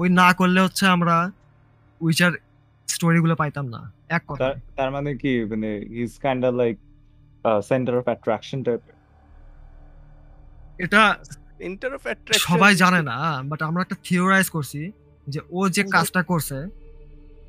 [0.00, 1.16] ওই না করলে হচ্ছে আমরা
[2.00, 2.32] উইচার
[2.88, 3.80] স্টোরি গুলো পাইতাম না।
[4.16, 5.70] এক কথায়। তার মানে কি মানে
[6.02, 6.76] is kinda like
[7.70, 8.94] centre of attraction টাইপের?
[10.84, 11.02] এটা
[11.60, 13.16] সেন্টার অফ অ্যাট্রাকশন সবাই জানে না,
[13.50, 14.80] বাট আমরা একটা থিওরাইজ করছি
[15.26, 16.58] যে ও যে কাজটা করছে,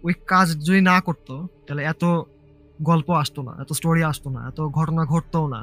[0.06, 1.30] ওই কাজ যদি না করত,
[1.66, 2.04] তাহলে এত
[2.90, 5.62] গল্প আসতো না, এত স্টোরি আসতো না, এত ঘটনা ঘটতো না।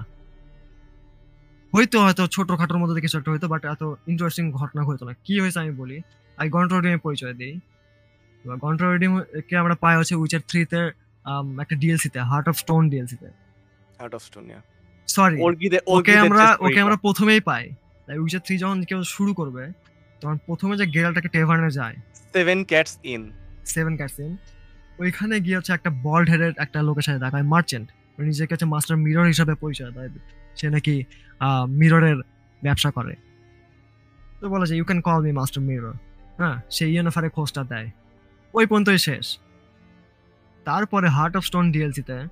[1.74, 5.34] হইতো হয়তো ছোটখাটোর মধ্যে দিয়ে কিছু একটা হইতো, বাট এত ইন্টারেস্টিং ঘটনা হইতো না। কি
[5.42, 5.96] হয়েছে আমি বলি,
[6.38, 7.54] আমি গন্ট্রোডিমের পরিচয় দেই।
[8.44, 9.12] এবার গন্ট্রোডিম
[9.48, 10.80] কে আমরা পাই হচ্ছে উইচার 3 তে
[11.62, 13.28] একটা DLC তে, হার্ট অফ স্টোন DLC তে।
[14.02, 14.44] Out of stone
[15.14, 15.36] sorry,
[15.96, 17.64] okay আমরা ওকে আমরা ১ম এই পাই।
[18.06, 19.64] তাই উইচার 3 যখন কেউ শুরু করবে,
[20.20, 21.96] তখন প্রথমে যে গেরালটাকে টেভার্নে যায়,
[22.36, 23.22] সেভেন ক্যাটস ইন।
[23.74, 24.30] 7 ক্যাটসিন,
[25.02, 27.86] ওইখানে গিয়ে হচ্ছে একটা বল্ড হেডেড একটা লোকের সাথে দেখা হয়, মার্চেন্ট।
[28.30, 30.10] নিজেকে হচ্ছে মাস্টার মিরর হিসাবে পরিচয় দেয়।
[30.56, 31.04] সে নাকি
[31.68, 32.16] মিররের
[32.62, 33.14] ব্যবসা করে।
[34.40, 35.92] তো বলে যে, "you can call me master mirror."
[36.38, 36.60] হ্যাঁ?
[36.70, 37.90] সে ইয়েনেফারে খোঁজটা দেয়।
[38.54, 39.38] ওই পর্যন্তই শেষ।
[40.64, 42.26] তারপরে হার্ট অফ স্টোন DLC তে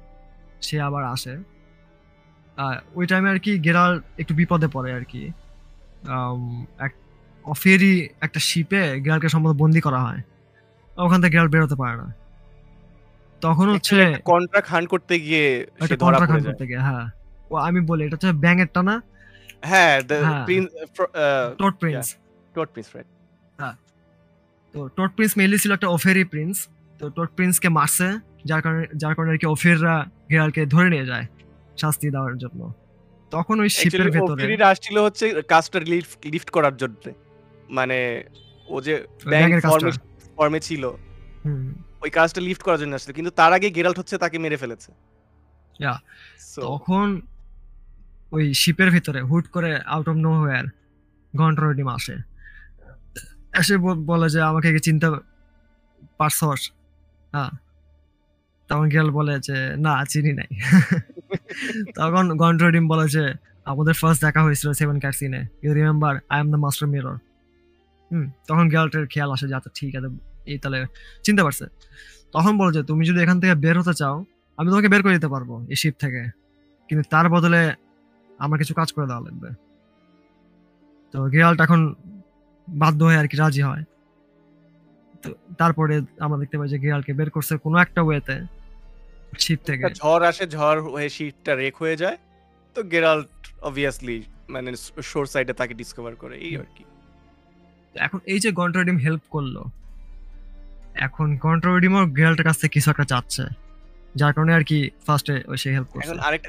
[0.61, 1.38] সে আবার আসে।
[2.94, 5.31] ওই টাইমে আর কি গেরাল একটু বিপদে পড়ে আরকি।
[6.09, 6.94] আম এক
[7.44, 10.18] অফেরি একটা শিপে গেরালকে সম্ভবত বন্দি করা হয়।
[10.96, 12.14] ওখান থেকে গেরাল বেরোতে পারে না।
[13.40, 17.17] তখন হচ্ছে কন্ট্রাক্ট হান্ট করতে গিয়ে কন্ট্রাক্ট হান্ট। করতে গিয়ে, হ্যাঁ।
[17.51, 18.95] ও আমি বলি এটা হচ্ছে ব্যাঙেরটা না?
[19.71, 19.95] হ্যাঁ।
[20.49, 22.07] Prince yeah, prince.
[22.55, 23.09] Toad prince right.
[23.61, 23.75] হ্যাঁ।
[24.75, 26.57] তো টোড প্রিন্স মেইনলি ছিল একটা অফেরি প্রিন্স।
[27.01, 28.09] তো টোড প্রিন্সকে মারছে।
[28.49, 29.95] যার কারণে যার কারণে আরকি অফিররা
[30.31, 31.27] গেরাল্টকে ধরে নিয়ে যায়
[31.83, 32.61] শাস্তি দেওয়ার জন্য।
[33.33, 37.05] তখন ওই শিপের ভেতরে ওফিরিরা আসছিল হচ্ছে কাজটা লিফট লিফট করার জন্য
[37.79, 37.99] মানে
[38.75, 38.95] ও যে
[39.33, 39.91] ব্যাঙের ফর্মে।
[40.37, 40.83] ফর্মে ছিল,
[42.05, 44.91] ওই কাজটা লিফট করার জন্য আসছিল। কিন্তু তার আগে গেরাল্ট হচ্ছে তাকে মেরে ফেলেছে।
[46.69, 47.07] তখন
[48.33, 50.64] ওই শিপের ভিতরে হুট করে আউট অফ নোহোয়্যার
[51.37, 52.17] গন্ট্রোডিম আসে।
[53.59, 55.07] এসে বলে যে, "আমাকে কি চিনতে
[56.19, 56.71] পারছস?"
[57.33, 57.51] হ্যাঁ।
[58.69, 60.47] তখন গেরাল্ট বলে যে, "না, চিনি নাই।"
[61.95, 66.17] তখন গন্ট্রোডিম বলে যে, "আমাদের ফার্স্ট দেখা হয়েছিল seven 7 ক্যাটসিনে। You remember?
[66.29, 67.14] I am the master mirror."
[68.12, 70.09] হুম। তখন গেরাল্টের খেয়াল আসে যে, আচ্ছা ঠিক আছে,
[70.47, 70.85] এই তাহলে
[71.23, 71.64] চিনতে পারছে।
[72.33, 74.25] তখন বলে যে, "তুমি যদি এখান থেকে বের হতে চাও,
[74.57, 76.25] আমি তোমাকে বের করে দিতে পারব এই শিপ থেকে।
[76.88, 77.75] কিন্তু তার বদলে
[78.38, 79.48] আমার কিছু কাজ করে দেওয়া লাগবে।"
[81.14, 81.94] তো গেরাল্ট এখন
[82.68, 83.85] বাধ্য হয়ে আরকি রাজি হয়।
[85.22, 88.40] তো তারপরে আমরা দেখতে পাই যে গেরালকে বের করছে কোনো একটা ওয়েতে
[89.38, 92.16] শিপ থেকে। ঝড় আসে, ঝড় হয়ে শিপটা রেক হয়ে যায়।
[92.77, 93.29] তো গেরাল্ট
[93.62, 94.70] অবভিয়াসলি মানে
[95.03, 96.85] শোর সাইডে তাকে ডিসকভার করে এই হুম। আরকি।
[97.94, 99.64] এখন এই যে গন্ট্রোডিম হেল্প করল।
[100.94, 103.67] এখন গন্ট্রোডিমও গেরাল্টের কাছ থেকে কিছু একটা চাচ্ছে।
[104.14, 106.49] যার কারণে আরকি ফার্স্ট এ ও সে হেল্প করছে। এখন আরেকটা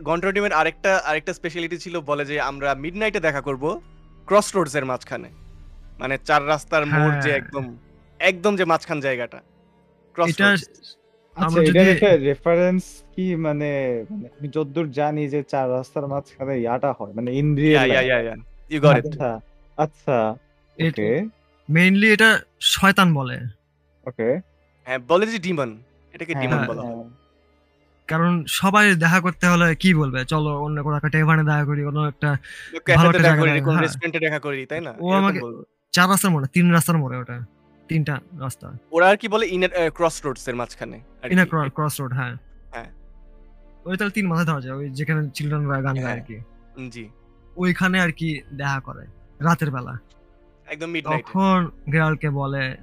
[0.62, 3.82] আরেকটা আরেকটা স্পেশালিটি ছিল বলে যে আমরা মিডনাইটে দেখা করব
[4.28, 5.30] ক্রস রোডস এর মাঝখানে।
[6.00, 7.78] মানে ৪ রাস্তার মোড় যে হ্যাঁ। একদম
[8.19, 9.39] একদম যে মাঝখান জায়গাটা।
[10.13, 11.80] ক্রস এটা আচ্ছা আমরা যদি
[12.30, 12.84] রেফারেন্স
[13.15, 17.89] কি মানে মানে আমি যতদূর জানি যে ৪ রাস্তার মাঝখানে ইয়াটা হয় মানে in real
[17.91, 18.36] yeah yeah yeah yeah.
[18.72, 19.06] You got it.
[19.06, 19.30] আচ্ছা,
[19.78, 20.36] আচ্ছা।
[20.78, 21.28] ওকে,
[21.69, 23.39] মেইনলি এটা শয়তান বলে।
[24.06, 24.39] ওকে।
[24.88, 25.82] হ্যাঁ, বলে যে ডিমন।
[26.13, 26.95] এটাকে হ্যাঁ, ডিমন হ্যাঁ। বলা হয়।
[28.10, 30.26] হ্যাঁ। কারণ সবাই দেখা করতে হলে কি বলবে?
[30.26, 32.38] চলো অন্য কোনো একটা টেভার্নে দেখা করি, কোনো একটা
[32.95, 34.93] ভালো একটা দেখা করি, কোন হ্যাঁ। রেস্টুরেন্টে দেখা করি, তাই না?
[35.00, 35.39] ও আমাকে।
[35.93, 37.45] ৪ রাস্তার মোড়ে, ৩ রাস্তার মোড়ে ওটা।
[37.89, 41.45] ৩ টা রাস্তা। ওরা আর কি বলে ইনার ক্রস রোডস এর মাঝখানে আরকি। ইন আ
[41.45, 42.36] ক্র ক্রস রোড হ্যাঁ।
[42.72, 42.89] হ্যাঁ।
[43.86, 46.38] ওই তাহলে ৩ মাথায় ধরা যায়। ওই যেখানে চিলড্রেনরা গান গায় হ্যাঁ। আরকি।
[46.78, 47.10] উম জি।
[47.58, 49.06] ওইখানে আরকি দেখা করে
[49.39, 49.98] রাতের বেলা।
[50.67, 52.78] একদম মিডনাইটে। তখন গেরাল্টকে বলে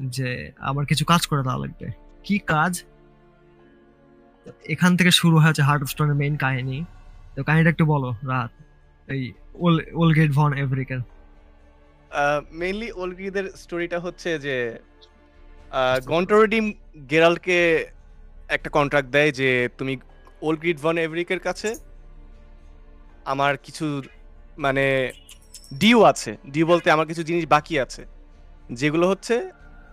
[0.00, 1.88] যে, "আমার কিছু কাজ করে দেওয়া লাগবে।"
[2.24, 2.82] কি কাজ?
[4.46, 6.84] এখান থেকে শুরু হয়েছে হার্ট অফ স্টোনের মেইন কাহিনী।
[7.34, 8.50] তো কাহিনীটা একটু বলো, রাত।
[9.08, 14.56] এই ওল, ওলগেট ভন এভরিকের। আ মেইনলি ওলগ্রিদের স্টোরিটা হচ্ছে যে
[16.06, 16.72] গন্টরডিম
[17.10, 17.58] গেরাল্টকে
[18.48, 19.96] একটা কন্ট্রাক্ট দেয় যে, তুমি
[20.42, 21.74] ওলগ্রিড ভন এভরিকের কাছে
[23.24, 24.02] আমার কিছু
[24.58, 24.84] মানে
[25.78, 28.02] ডিউ আছে। ডিউ বলতে আমার কিছু জিনিস বাকি আছে।
[28.70, 29.50] যেগুলো হচ্ছে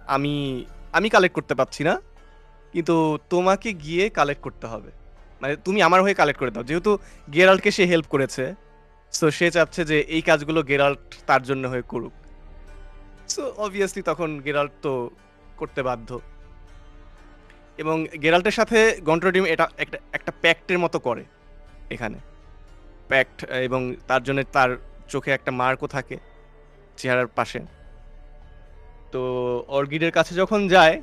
[0.07, 0.65] আমি
[0.97, 2.01] আমি কালেক্ট করতে পারছি না।
[2.73, 4.91] কিন্তু তোমাকে গিয়ে কালেক্ট করতে হবে।
[5.41, 6.97] মানে তুমি আমার হয়ে কালেক্ট করে দাও। যেহেতু
[7.33, 8.55] গেরাল্টকে সে হেল্প করেছে।
[9.11, 12.11] সো সে চাচ্ছে যে এই কাজগুলো গেরাল্ট তার জন্য হয়ে করুক।
[13.29, 15.09] সো অবভিয়াসলি তখন গেরাল্ট তো
[15.57, 16.19] করতে বাধ্য।
[17.77, 21.23] এবং গেরাল্টের সাথে গন্ট্রোডিম এটা একটা একটা প্যাক্টের মতো করে
[21.89, 22.17] এখানে।
[23.07, 24.77] প্যাক্ট এবং তার জন্য তার
[25.09, 26.17] চোখে একটা মার্কও থাকে
[26.97, 27.59] চেহারার পাশে।
[29.11, 29.21] তো
[29.67, 31.01] অর্গিডের কাছে যখন যায়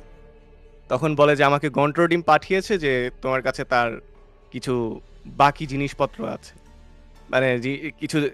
[0.89, 4.01] তখন বলে যে আমাকে গন্ট্রোডিম পাঠিয়েছে যে তোমার কাছে তার
[4.51, 6.53] কিছু বাকি জিনিসপত্র আছে।
[7.29, 7.59] মানে
[7.99, 8.29] কিছু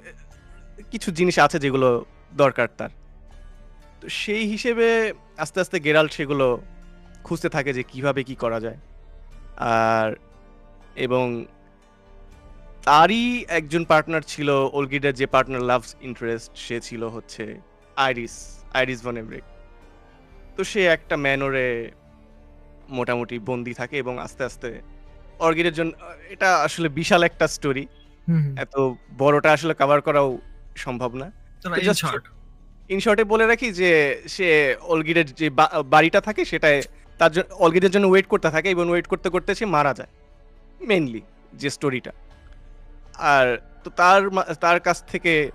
[0.92, 2.06] কিছু জিনিস আছে যেগুলো
[2.38, 2.90] দরকার তার।
[4.02, 6.62] তো সেই হিসেবে আস্তে, আস্তে গেরাল্ট সেগুলো
[7.24, 8.78] খুঁজতে থাকে যে কীভাবে কি করা যায়।
[9.58, 10.16] আর
[10.96, 11.46] এবং
[12.84, 17.60] তারই একজন পার্টনার ছিল ওলগিডের যে পার্টনার লাভ ইন্টারেস্ট সে ছিল হচ্ছে
[17.96, 19.40] আইরিস আইরিস ভন
[20.58, 21.92] তো সে একটা ম্যানরে
[22.92, 24.82] মোটামুটি বন্দি থাকে এবং আস্তে আস্তে
[25.40, 25.92] অর্গিডের জন্য
[26.30, 27.88] এটা আসলে বিশাল একটা স্টোরি।
[28.58, 30.38] এত বড়টা আসলে কভার করাও
[30.76, 32.20] সম্ভব না। তো তো in just
[32.90, 35.50] ইন শর্টে বলে রাখি যে সে অলগিডের যে
[35.86, 36.82] বাড়িটা থাকে সেটায়
[37.20, 40.10] তার জন্য অলগিডের জন্য ওয়েট করতে থাকে এবং ওয়েট করতে করতে সে মারা যায়
[40.82, 41.22] মেনলি
[41.54, 42.12] যে স্টোরিটা
[43.14, 44.22] আর তো তার
[44.62, 45.52] তার কাছ থেকে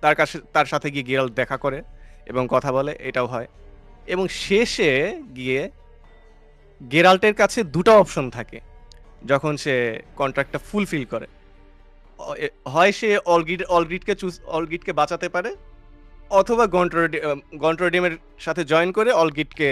[0.00, 1.82] তার কাছে তার সাথে গিয়ে গেরাল দেখা করে
[2.26, 3.46] এবং কথা বলে এটাও হয়।
[4.06, 5.70] এবং শেষে গিয়ে
[6.80, 8.58] গেরাল্টের কাছে দুটো অপশন থাকে
[9.24, 9.74] যখন সে
[10.16, 11.26] কন্ট্রাক্টটা ফুলফিল করে।
[12.66, 15.50] হয় সে অলগিড অলগ্রিডকে চুজ অলগিডকে বাঁচাতে পারে
[16.30, 17.18] অথবা গন্ট্রোডি
[17.64, 19.68] গন্ট্রোডিমের সাথে জয়েন করে অলগিটকে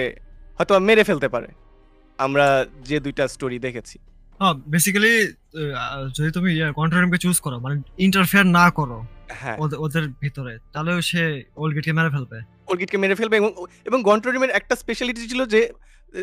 [0.58, 1.48] হয়তো মেরে ফেলতে পারে।
[2.18, 2.46] আমরা
[2.88, 3.96] যে দুইটা স্টোরি দেখেছি।
[4.40, 5.12] হ্যাঁ বেসিক্যালি
[6.16, 7.74] যদি তুমি কন্ট্রোলকে চুজ করো মানে
[8.06, 8.98] ইন্টারফেয়ার না করো
[9.40, 11.22] হ্যাঁ। ওদের ভিতরে তাহলে সে
[11.62, 12.38] ওলগেটকে মেরে ফেলবে।
[12.70, 13.50] অলগিটকে মেরে ফেলবে এবং
[13.88, 15.60] এবং গন্ট্রোডিমের একটা স্পেশালিটি ছিল যে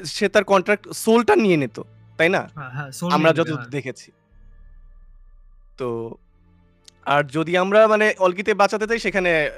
[0.06, 1.82] সে তার কন্ট্রাক্ট সোলটা নিয়ে নিত
[2.18, 2.50] তাই না?
[2.56, 4.12] হ্যাঁ হ্যাঁ আমরা যত হ্যাঁ। দেখেছি।
[5.78, 6.16] তো
[7.06, 9.52] আর যদি আমরা মানে অলগিতে বাঁচাতে চাই সেখানে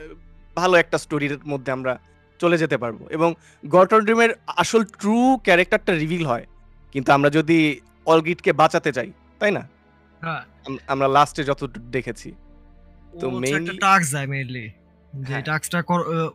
[0.55, 1.99] ভালো একটা স্টোরির মধ্যে আমরা
[2.39, 3.33] চলে যেতে পারব। এবং
[3.67, 6.45] গটরড্রিমের আসল ট্রু ক্যারেক্টারটা রিভিল হয়।
[6.91, 9.67] কিন্তু আমরা যদি অলগিটকে বাঁচাতে চাই তাই না?
[10.87, 12.31] আমরা লাস্টে যত দেখেছি।
[13.19, 14.71] তো mainly- টাস্ক দেয় মেইনলি
[15.15, 15.83] যে। টাস্কটা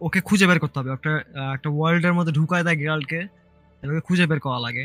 [0.00, 1.16] ওকে খুঁজে বের করতে হবে। একটা
[1.54, 3.26] একটা ওয়ার্ল্ডের মধ্যে ঢুকায় দেয় গিরালকে
[3.90, 4.84] ওকে খুঁজে বের করা লাগে।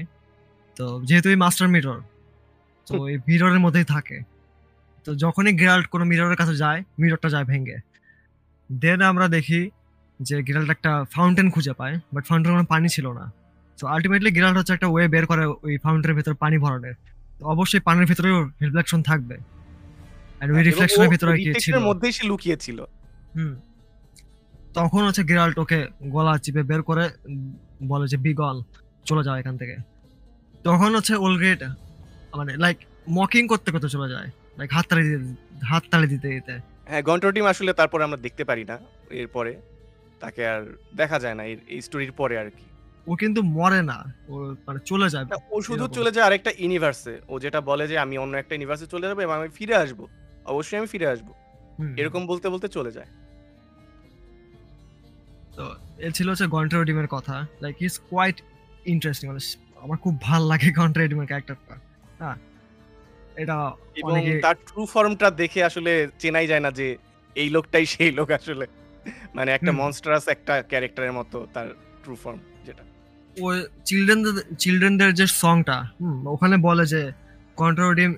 [0.78, 2.00] তো যেহেতু এই মাস্টার মিরর
[2.88, 4.18] তো এই মিররের মধ্যেই থাকে।
[5.06, 7.78] তো যখনই গিরাল্ট কোনো মিররের কাছে যায় মিররটা যায় ভেঙে।
[8.70, 9.70] দেন আমরা দেখি
[10.20, 13.26] যে গিরাল্ট একটা ফাউন্টেন খুঁজে পায় বাট ফাউন্টেন কোনো পানি ছিল না।
[13.80, 16.96] তো আলটিমেটলি গিরাল্ট হচ্ছে একটা ওয়ে বের করে ওই ফাউন্টেনের ভিতরে পানি ভরানোর।
[17.40, 19.36] তো অবশ্যই পানির ভিতরেও রিফ্লেকশন থাকবে।
[20.42, 21.76] আর ওই হ্যাঁ, রিফ্লেকশনের ও ভিতরে কি ছিল?
[21.80, 22.80] মধ্যেই সে লুকিয়েছিল
[23.36, 23.54] হুম।
[24.74, 25.80] তখন হচ্ছে গিরাল্ট ওকে
[26.16, 27.06] গলা চিপে বের করে
[27.88, 28.58] বলে যে বিগল
[29.10, 29.76] চলে যাও এখান থেকে।
[30.68, 31.62] তখন হচ্ছে ওলগ্রেট
[32.40, 32.78] মানে লাইক
[33.18, 34.28] মকিং করতে করতে চলে যায়।
[34.60, 35.26] লাইক হাততালি দিতে
[35.72, 36.56] হাত তালি দিতে দিতে।
[36.90, 38.76] হ্যাঁ গন্ট্রোডিম আসলে তারপর আমরা দেখতে পারি না
[39.22, 39.52] এরপরে।
[40.22, 40.62] তাকে আর
[41.00, 42.66] দেখা যায় না এই স্টোরির পরে আর কি
[43.10, 43.98] ও কিন্তু মরে না
[44.32, 44.34] ও
[44.66, 48.34] মানে চলে যায়। ও শুধু চলে যায় আরেকটা ইউনিভার্সে ও যেটা বলে যে আমি অন্য
[48.42, 50.00] একটা ইউনিভার্সে চলে যাব এবং আমি ফিরে আসব।
[50.52, 51.28] অবশ্যই আমি ফিরে আসব।
[52.02, 53.10] এরকম বলতে বলতে চলে যায়।
[55.58, 55.64] তো
[56.06, 58.38] এ ছিল হচ্ছে গন্ট্রোডিমের কথা। লাইক ইজ কোয়াইট
[58.86, 59.41] ইন্টারেস্টিং মানে
[59.82, 61.76] আমার খুব ভালো লাগে গন্ট্রোডিমের ক্যারেক্টারটা
[62.20, 62.38] হ্যাঁ
[63.36, 63.58] এটা
[63.96, 66.88] এবং তার ট্রু ফর্মটা দেখে আসলে চেনাই যায় না যে
[67.36, 68.65] এই লোকটাই সেই লোক আসলে।
[69.36, 71.67] মানে একটা। মনস্টারাস একটা ক্যারেক্টারের মতো তার
[72.04, 72.84] ট্রু ফর্ম যেটা।
[73.38, 75.78] ওই চিলড্রেনদের চিলড্রেনদের যে সংটা
[76.26, 77.02] ওখানে বলে যে
[77.58, 78.12] কন্ট্রোডিম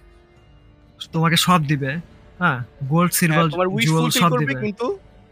[1.13, 1.91] তোমাকে সব দিবে
[2.39, 4.87] হ্যাঁ গোল্ড হ্যাঁ, সিলভার তোমার উইশ জুয়েল সব দিবে। কিন্তু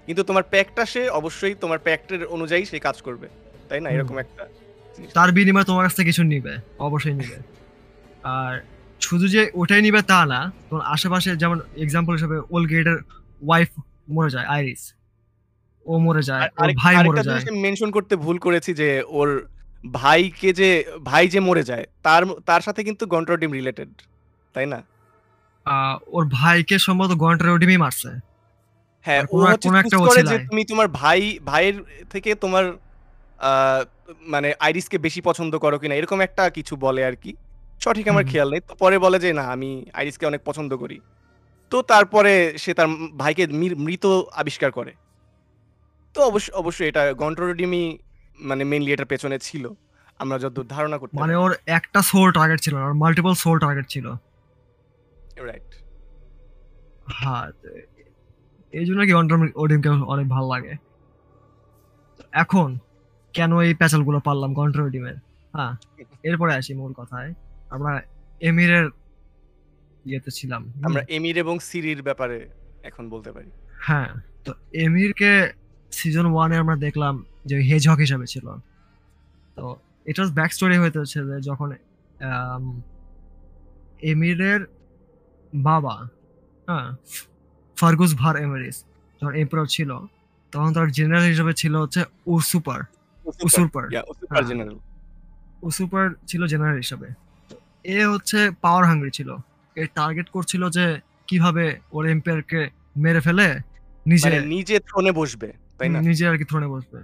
[0.07, 3.27] কিন্তু তোমার প্যাকটা সে অবশ্যই তোমার প্যাক্টের অনুযায়ী সে কাজ করবে।
[3.69, 3.89] তাই না?
[3.89, 4.43] এরকম একটা
[5.13, 7.37] তার বিনিময়ে তোমার কাছ থেকে কিছু নিবে অবশ্যই নিবে।
[8.35, 8.53] আর
[9.01, 12.97] শুধু যে ওটাই নিবে তা না তোমার আশেপাশে যেমন এক্সাম্পল হিসেবে ওল গেটের
[13.41, 13.69] ওয়াইফ
[14.09, 14.83] মরে যায় আইরিস
[15.85, 19.29] ও মরে যায় আর- ভাই মরে যায়। মেনশন করতে ভুল করেছি যে ওর
[19.93, 20.69] ভাইকে যে
[21.03, 23.89] ভাই যে মরে যায় তার তার সাথে কিন্তু গন্ট্রোডিম রিলেটেড
[24.55, 24.79] তাই না?
[26.07, 28.09] ওর ভাইকে সম্ভবত গন্ট্রোডিমই মারছে।
[29.05, 31.75] হ্যাঁ ও হচ্ছে একটা করে যে তুমি তোমার ভাই ভাইয়ের
[32.09, 32.65] থেকে তোমার
[34.33, 37.31] মানে আইরিসকে বেশি পছন্দ করো কিনা এরকম একটা কিছু বলে আর কি।
[37.83, 40.97] সঠিক আমার খেয়াল নেই। তো পরে বলে যে না আমি আইরিসকে অনেক পছন্দ করি।
[41.71, 42.87] তো তারপরে সে তার
[43.21, 43.43] ভাইকে
[43.85, 44.05] মৃত
[44.41, 44.91] আবিষ্কার করে।
[46.15, 47.85] তো অবশ্যই অবশ্যই এটা গন্ট্রোডিমই
[48.39, 49.63] মানে মেইনলি এটার পেছনে ছিল।
[50.21, 54.05] আমরা যতদূর ধারণা করতে মানে ওর একটা সোল টার্গেট ছিল ওর মাল্টিপল সোল টার্গেট ছিল।
[55.49, 55.69] রাইট
[57.19, 57.45] হ্যাঁ
[58.73, 59.13] এই জন্য কি
[59.63, 60.73] ওডিমকে অনেক ভালো লাগে।
[62.43, 62.69] এখন
[63.37, 65.17] কেন এই প্যাচালগুলো পারলাম কন্ট্রোল টিমের?
[65.55, 65.73] হ্যাঁ
[66.29, 67.29] এরপরে আসি মূল কথায়।
[67.75, 67.91] আমরা
[68.49, 68.85] এমিরের
[70.09, 72.37] ইয়েতে ছিলাম। আমরা এমির এবং সিরির ব্যাপারে
[72.89, 73.49] এখন বলতে পারি।
[73.87, 74.09] হ্যাঁ
[74.45, 74.51] তো
[74.85, 75.31] এমিরকে
[75.97, 77.15] সিজন ওয়ানে আমরা দেখলাম
[77.49, 78.47] যে হেজহক হিসাবে ছিল।
[79.57, 79.63] তো
[80.09, 81.69] এটা ব্যাক স্টোরি হইতে হচ্ছে যে যখন
[84.11, 84.61] এমিরের
[85.53, 85.95] বাবা
[86.67, 86.87] হ্যাঁ
[87.77, 88.77] ফার্গুস ভার এমিরিস
[89.19, 89.89] যখন এম্পারার ছিল
[90.53, 92.01] তখন তার জেনারেল হিসেবে ছিল হচ্ছে
[92.35, 92.79] উসুপার
[94.31, 94.77] হ্যাঁ। জেনারেল
[95.63, 97.07] উসুপার ছিল জেনারেল হিসাবে।
[97.85, 99.29] এ হচ্ছে পাওয়ার হাঙ্গ্রি ছিল।
[99.75, 100.85] এ টার্গেট করছিল যে
[101.27, 103.47] কীভাবে ওর এম্পায়ারকে মেরে ফেলে
[104.07, 105.99] নিজে মানে নিজে থ্রোনে বসবে তাই না?
[106.01, 106.99] নিজে আর কি থ্রোনে বসবে।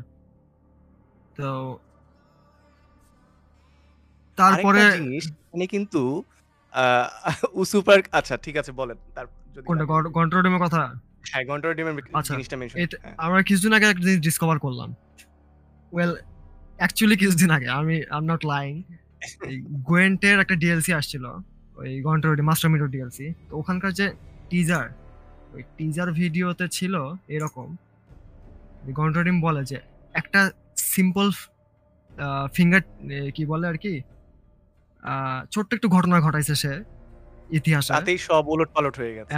[1.37, 1.79] তো
[4.37, 6.01] তারপরে এখানে কিন্তু
[7.53, 9.85] উসুপার আচ্ছা ঠিক আছে বলেন। তার যদি কোনটা?
[9.85, 10.81] লাগে। কথা?
[11.31, 14.89] হ্যাঁ গন্টর ডিমের আচ্ছা, জিনিসটা মেনশন এটা আমরা কিছুদিন আগে একটা জিনিস ডিসকভার করলাম।
[15.93, 16.11] ওয়েল
[16.79, 18.73] অ্যাকচুয়ালি কিছুদিন আগে আমি আম নট লাইং
[19.89, 21.23] গোয়েন্টের একটা ডিএলসি আসছিল
[21.79, 24.05] ওই গন্টরডি মাস্টার মিটার ডিএলসি তো ওখানকার যে
[24.49, 24.85] টিজার
[25.53, 26.93] ওই টিজার ভিডিওতে ছিল
[27.35, 27.67] এরকম
[28.99, 29.77] গন্টরডিম বলে যে
[30.19, 30.41] একটা
[30.93, 31.27] সিম্পল
[32.55, 32.83] ফিঙ্গার
[33.35, 33.93] কি বলে আর কি
[35.53, 36.73] ছোট্ট একটু ঘটনা ঘটাইছে সে
[37.59, 39.31] ইতিহাসে। তাতেই সব উলট পালট হয়ে গেছে।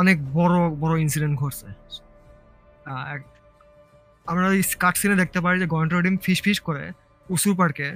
[0.00, 1.68] অনেক বড় বড় ইনসিডেন্ট ঘটছে।
[4.30, 6.84] আমরা ওই কাট সিনে দেখতে পারি যে গন্ট্রোডিম ফিস ফিস করে
[7.34, 7.86] উসুর পারকে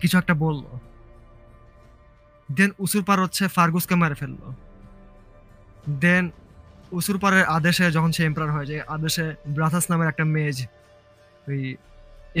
[0.00, 0.64] কিছু একটা বলল।
[2.48, 4.42] দেন উসুর পার হচ্ছে ফার্গুসকে মেরে ফেলল।
[6.02, 6.24] দেন
[6.98, 9.24] উসুর পারের আদেশে যখন সে এম্পারার হয়ে যায় আদেশে
[9.56, 10.56] ব্রাথাস নামের একটা মেজ
[11.50, 11.60] ওই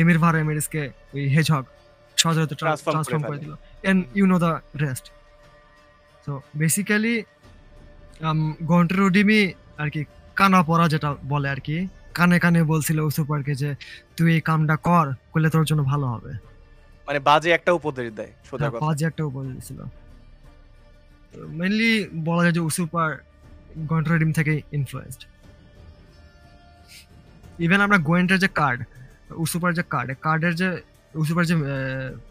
[0.00, 0.82] এমির ভার এমিরিসকে
[1.14, 1.64] ওই হেজহগ
[2.16, 3.52] সহজে ট্রান্সফর্ম করে। দিল।
[3.90, 4.52] And you know the
[4.84, 5.04] rest
[6.26, 7.14] তো বেসিক্যালি
[8.72, 9.42] গন্ট্রোডিমি
[9.82, 10.00] আর কি
[10.38, 11.76] কানা পড়া যেটা বলে আর কি
[12.14, 13.70] কানে কানে বলছিল উসুপারকে যে
[14.16, 16.32] তুই এই কামটা কর করলে তোর জন্য ভালো হবে।
[17.08, 19.80] মানে বাজে একটা উপদেশ দেয় সোজা হ্যাঁ, কথা। বাজে একটা উপদেশ দিয়েছিল
[21.58, 21.90] মেইনলি
[22.24, 23.08] বলা যায় যে উসুপার
[23.86, 25.22] গন্ট্রোডিম থেকে ইনফ্লুয়েসড
[27.58, 28.78] ইভেন আমরা গোয়েন্টের যে কার্ড
[29.44, 30.68] উসুপার যে কার্ড কার্ডের যে
[31.14, 31.66] উসুপার যে আহ,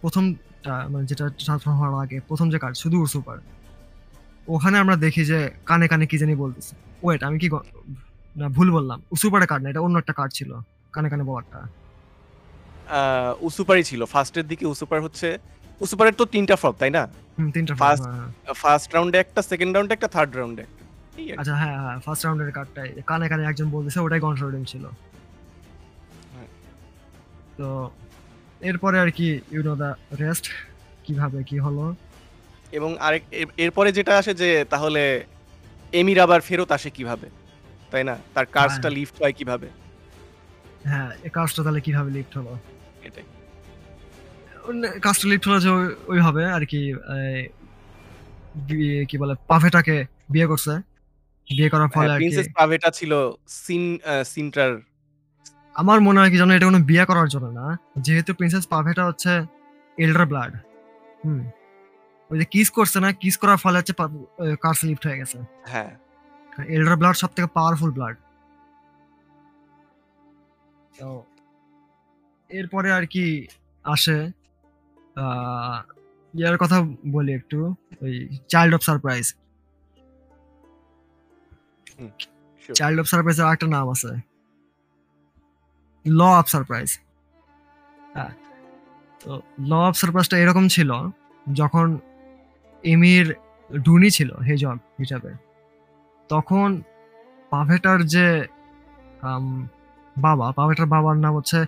[0.01, 3.37] প্রথমটা মানে যেটা ট্রান্সফর্ম হওয়ার আগে প্রথম যে কার্ড শুধু উসুপার
[4.47, 6.73] ওখানে আমরা দেখি যে কানে কানে কি জানি বলতেছে।
[7.03, 7.47] ওয়েট আমি কি
[8.39, 10.51] না ভুল বললাম। উসুপারের কার্ড না এটা অন্য একটা কার্ড ছিল।
[10.93, 11.59] কানে কানে বলারটা।
[12.97, 15.27] আহ, উসুপারই ছিল। ফার্স্টের দিকে উসুপার হচ্ছে
[15.81, 17.03] উসুপারের তো তিনটা ফ্রপ তাই না?
[17.53, 17.97] তিনটা হ্যাঁ।
[18.53, 20.63] ফার্স্ট রাউন্ডে একটা সেকেন্ড রাউন্ডে একটা থার্ড রাউন্ডে।
[21.37, 24.83] আচ্ছা হ্যাঁ হ্যাঁ ফার্স্ট রাউন্ডের কার্ডটাই কানে কানে একজন বলতেছে ওটাই কন্ট্রোলিং ছিল।
[26.33, 26.49] হ্যাঁ।
[27.57, 27.67] তো
[28.61, 30.45] এরপরে আর কি ইউ নো দা রেস্ট
[31.05, 31.85] কীভাবে কি হলো?
[32.71, 33.23] এবং আরেক
[33.57, 35.03] এরপরে যেটা আসে যে তাহলে
[35.93, 37.27] এমির আবার ফেরত আসে কীভাবে?
[37.91, 38.17] তাই না?
[38.33, 39.67] তার কার্সটা হ্যাঁ। লিফট হয় কীভাবে?
[40.83, 42.59] হ্যাঁ এই কাজটা তাহলে কীভাবে লিফট হলো?
[43.03, 43.23] এটাই।
[44.99, 46.93] কাজটা লিফট হলো যে ওই- ওইভাবে আর কি
[49.09, 50.71] কি বলে পাফেটাকে বিয়ে করছে।
[51.47, 54.77] বিয়ে করার ফলে আর কি প্রিন্সেস পাভেটা ছিল সিন সিনটার।
[55.73, 59.29] আমার মনে হয় কি জানো এটা কোনো বিয়ে করার জন্য না। যেহেতু প্রিন্সেস পাভেটা হচ্ছে
[59.97, 60.55] এল্ডার ব্লাড
[61.25, 61.49] হুম।
[62.29, 63.93] ওই যে কিস করছে না কিস করার ফলে হচ্ছে
[64.61, 65.91] কার্স লিফট হয়ে গেছে। হ্যাঁ।
[66.67, 68.15] এল্ডার ব্লাড সব থেকে পাওয়ারফুল ব্লাড
[70.99, 71.23] তো
[72.49, 73.47] এরপরে আর কি
[73.83, 74.31] আসে
[76.33, 76.81] ইয়ার কথা
[77.11, 79.35] বলি একটু ওই child of surprise
[82.75, 84.11] child of সারপ্রাইজের একটা নাম আছে।
[86.05, 86.99] ল অফ সারপ্রাইজ
[88.13, 88.33] হ্যাঁ
[89.19, 91.09] তো ল অফ সারপ্রাইজটা এরকম ছিল
[91.53, 91.97] যখন
[92.83, 93.35] এমির
[93.85, 95.48] ডুনি ছিল হেজগ হিসাবে।
[96.29, 96.69] তখন
[97.51, 98.27] পাভেটার যে
[100.15, 101.59] বাবা পাভেটার বাবার নাম হচ্ছে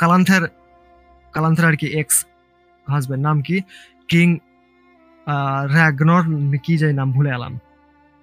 [0.00, 0.42] কালান্থের
[1.34, 2.16] কালান্থের আর কি এক্স
[2.86, 3.56] হাজবেন্ড নাম কি?
[4.10, 4.28] কিং
[5.74, 6.24] র্যাগনর
[6.64, 7.52] কি যাই নাম ভুলে এলাম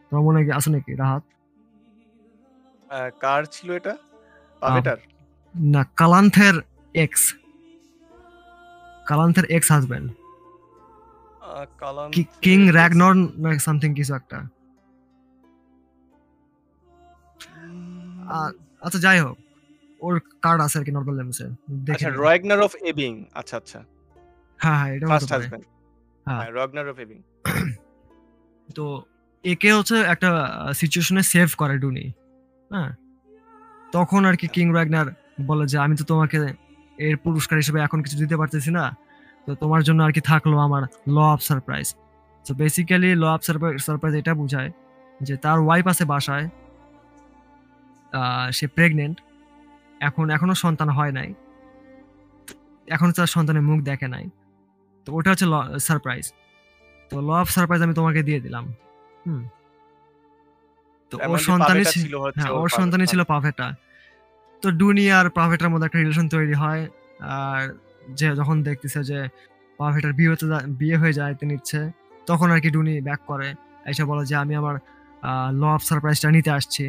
[0.08, 1.24] তোমার মনে কি আছে নাকি রাহাত?
[3.24, 3.94] কার ছিল এটা?
[4.62, 5.00] পাভেটার?
[5.56, 6.56] না কালান্থের
[6.96, 7.24] এক্স
[9.10, 9.70] কালান্থের এক্স
[11.82, 12.10] কালান
[12.46, 14.38] কিং র্যাগনর না সামথিং কিছু একটা।
[18.82, 19.38] আচ্ছা যাই হোক।
[20.02, 21.46] ওর কার্ড আছে আর কি নর্মাল লেমসে
[21.88, 23.80] দেখে আচ্ছা। রয়গনার অফ এবিং আচ্ছা আচ্ছা।
[24.60, 25.66] হ্যাঁ হ্যাঁ এটা ফার্স্ট হাজবেন্ড
[26.26, 27.20] হ্যাঁ। রয়গনার অফ এবিং
[28.70, 28.86] তো
[29.44, 30.30] একে হচ্ছে একটা
[30.74, 32.06] সিচুয়েশনে সেভ করে ডুনি
[32.72, 32.92] হ্যাঁ?
[33.94, 35.08] তখন আর কি কিং র্যাগনার
[35.48, 36.38] বলে যে আমি তো তোমাকে
[36.98, 38.86] এর পুরস্কার হিসেবে এখন কিছু দিতে পারতেছি না।
[39.48, 41.88] তো তোমার জন্য আর কি থাকল আমার ল অফ সারপ্রাইজ
[42.46, 43.42] তো বেসিক্যালি ল অফ
[43.86, 44.70] সারপ্রাইজ এটা বোঝায়
[45.20, 46.46] যে তার ওয়াইফ আছে বাসায়।
[48.58, 49.18] সে প্রেগনেন্ট
[50.08, 51.30] এখন এখনও সন্তান হয় নাই।
[52.88, 54.26] এখনও তার সন্তানের মুখ দেখে নাই।
[55.08, 55.48] তো ওটা হচ্ছে
[55.88, 56.26] সারপ্রাইজ
[57.12, 58.66] তো ল অফ সারপ্রাইজ আমি তোমাকে দিয়ে দিলাম।
[59.26, 59.42] হুম।
[61.12, 63.68] তো ওর মানে সন্তানই ছিল হ্যাঁ ওর ওর সন্তানই ছিল পাভেটা
[64.64, 66.82] তো ডুনি আর পাভেটার মধ্যে একটা রিলেশন তৈরি হয়।
[67.42, 67.62] আর
[68.20, 69.20] যে যখন দেখতেছে যে
[69.80, 70.46] পাভেটার বিয়ে হতে
[70.80, 71.82] বিয়ে হয়ে যায় তিনি ইচ্ছে
[72.28, 73.50] তখন আর কি ডুনি ব্যাক করে।
[73.90, 74.76] এসে বলে যে আমি আমার
[75.62, 76.86] ল অফ সারপ্রাইজটা নিতে আসছি।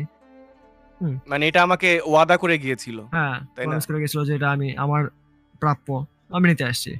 [1.26, 3.64] মানে এটা আমাকে ওয়াদা করে গিয়েছিল। হ্যাঁ তাই?
[3.66, 5.03] প্রমিস করে গেছিল যে এটা আমি আমার
[5.62, 5.88] প্রাপ্য
[6.32, 6.92] আমি নিতে আসছি।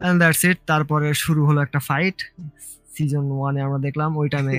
[0.00, 2.18] এন্ড দ্যাটস ইট তারপরে শুরু হলো একটা ফাইট
[2.94, 4.54] সিজন ওয়ানে আমরা দেখলাম ওই টাইমে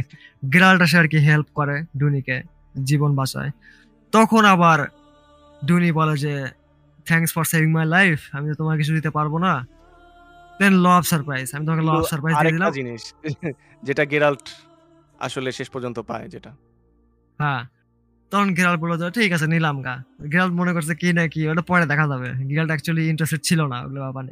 [0.53, 2.37] গেরাল্ট আসে আর কি হেল্প করে ডুনিকে
[2.83, 3.51] জীবন বাঁচায়।
[4.13, 4.79] তখন আবার
[5.61, 6.33] ডুনি বলে যে
[7.07, 9.53] thanks for saving my life আমি তো তোমার কিছু দিতে পারব না।
[10.59, 13.03] দেন ল অফ সারপ্রাইজ আমি তোমাকে ল সারপ্রাইজ দিয়ে দিলাম। জিনিস
[13.87, 14.45] যেটা গেরাল্ট
[15.19, 16.51] আসলে শেষ পর্যন্ত পায় যেটা।
[17.39, 17.61] হ্যাঁ।
[18.31, 19.95] তখন গেরাল বলল ঠিক আছে নিলাম গা।
[20.31, 23.77] গেরাল মনে করছে কি না কি ওটা পরে দেখা যাবে। গেরাল অ্যাকচুয়ালি ইন্টারেস্টেড ছিল না
[23.85, 24.31] ওগুলো মানে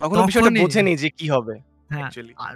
[0.00, 1.54] তখন বিষয়টা বোঝেনি যে কি হবে
[1.90, 2.08] হ্যাঁ
[2.44, 2.54] আর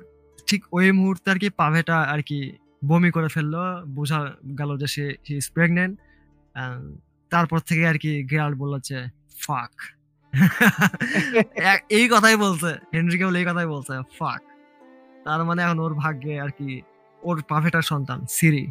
[0.49, 2.39] ঠিক ওই মুহূর্তে আর কি পাভেটা আর কি
[2.87, 3.55] বমি করে ফেলল
[3.95, 4.19] বোঝা
[4.59, 5.95] গেল যে সে ইজ প্রেগনেন্ট
[7.33, 8.99] তারপর থেকে আর কি গেরাল বলল যে
[9.41, 9.73] ফাক
[11.99, 14.43] এই কথাই বলছে হেনরি কেবল এই কথাই বলছে ফাক
[15.25, 16.69] তার মানে এখন ওর ভাগ্যে আর কি
[17.23, 18.65] ওর পাভেটার সন্তান সিরি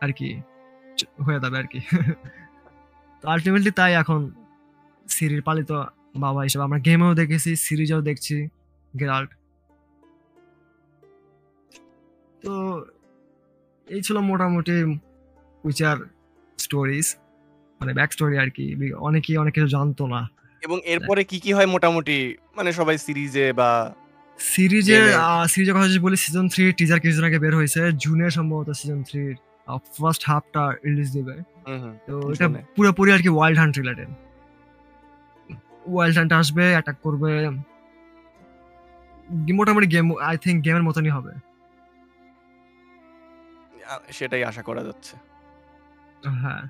[0.00, 0.30] আর কি।
[1.24, 1.80] হয়ে যাবে আর কি।
[3.20, 4.20] তো আলটিমেটলি তাই এখন
[5.14, 5.70] সিরির পালিত
[6.24, 8.36] বাবা হিসেবে আমরা গেমেও দেখেছি সিরিজেও দেখছি
[9.00, 9.30] গেরাল্ট
[12.42, 12.52] তো
[13.86, 14.76] এই ছিল মোটামুটি
[15.64, 15.96] উইচার
[16.64, 17.06] স্টোরিজ
[17.80, 18.64] মানে ব্যাক স্টোরি আর কি।
[19.08, 20.20] অনেকেই অনেক কিছু জানতো না।
[20.62, 22.18] এবং এরপরে কি কি হয় মোটামুটি?
[22.56, 23.70] মানে সবাই সিরিজে বা
[24.38, 24.98] সিরিজে।
[25.52, 29.34] সিরিজের কথা যদি বলি সিজন থ্রি টিজার কিছুদিন আগে বের হয়েছে। জুনে সম্ভবত সিজন থ্রির
[29.96, 31.34] ফার্স্ট হাফটা রিলিজ দিবে।
[32.06, 32.46] তো এটা।
[32.76, 34.10] পুরোপুরি আর কি wild hunt related
[35.94, 37.30] wild hunt আসবে অ্যাটাক করবে।
[39.58, 41.32] মোটামুটি গেম আই থিঙ্ক গেমের মতনই হবে।
[44.16, 45.14] সেটাই আশা করা যাচ্ছে।
[46.42, 46.62] হ্যাঁ।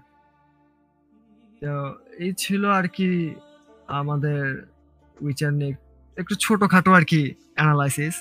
[1.61, 1.73] তো
[2.25, 3.09] এই ছিল আর কি
[4.01, 4.43] আমাদের
[5.25, 5.75] উইচার নিয়ে।
[6.17, 7.21] একটু ছোটখাটো আর কি
[7.57, 8.15] analysis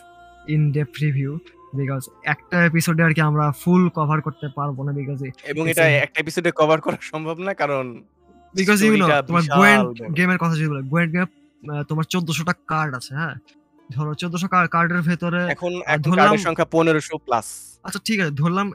[0.53, 1.31] in depth review
[1.73, 5.19] because একটা এপিসোডে আর কি আমরা ফুল কভার করতে পারব না বিকজ
[5.51, 7.85] এবং এটা একটা এপিসোডে কভার করা সম্ভব না কারণ
[8.55, 11.27] বিকজ ইউ নো তোমার গোয়েন্ট গেমের কথা যদি বলে গোয়েন্ট গেম
[11.89, 13.35] তোমার চোদ্দশোটা কার্ড আছে হ্যাঁ?
[13.89, 15.71] ধরো চোদ্দশো কার্ডের ভেতরে এখন
[16.01, 17.47] ধরলাম- কার্ডের সংখ্যা পনেরোশো প্লাস
[17.83, 18.67] আচ্ছা ঠিক আছে ধরলাম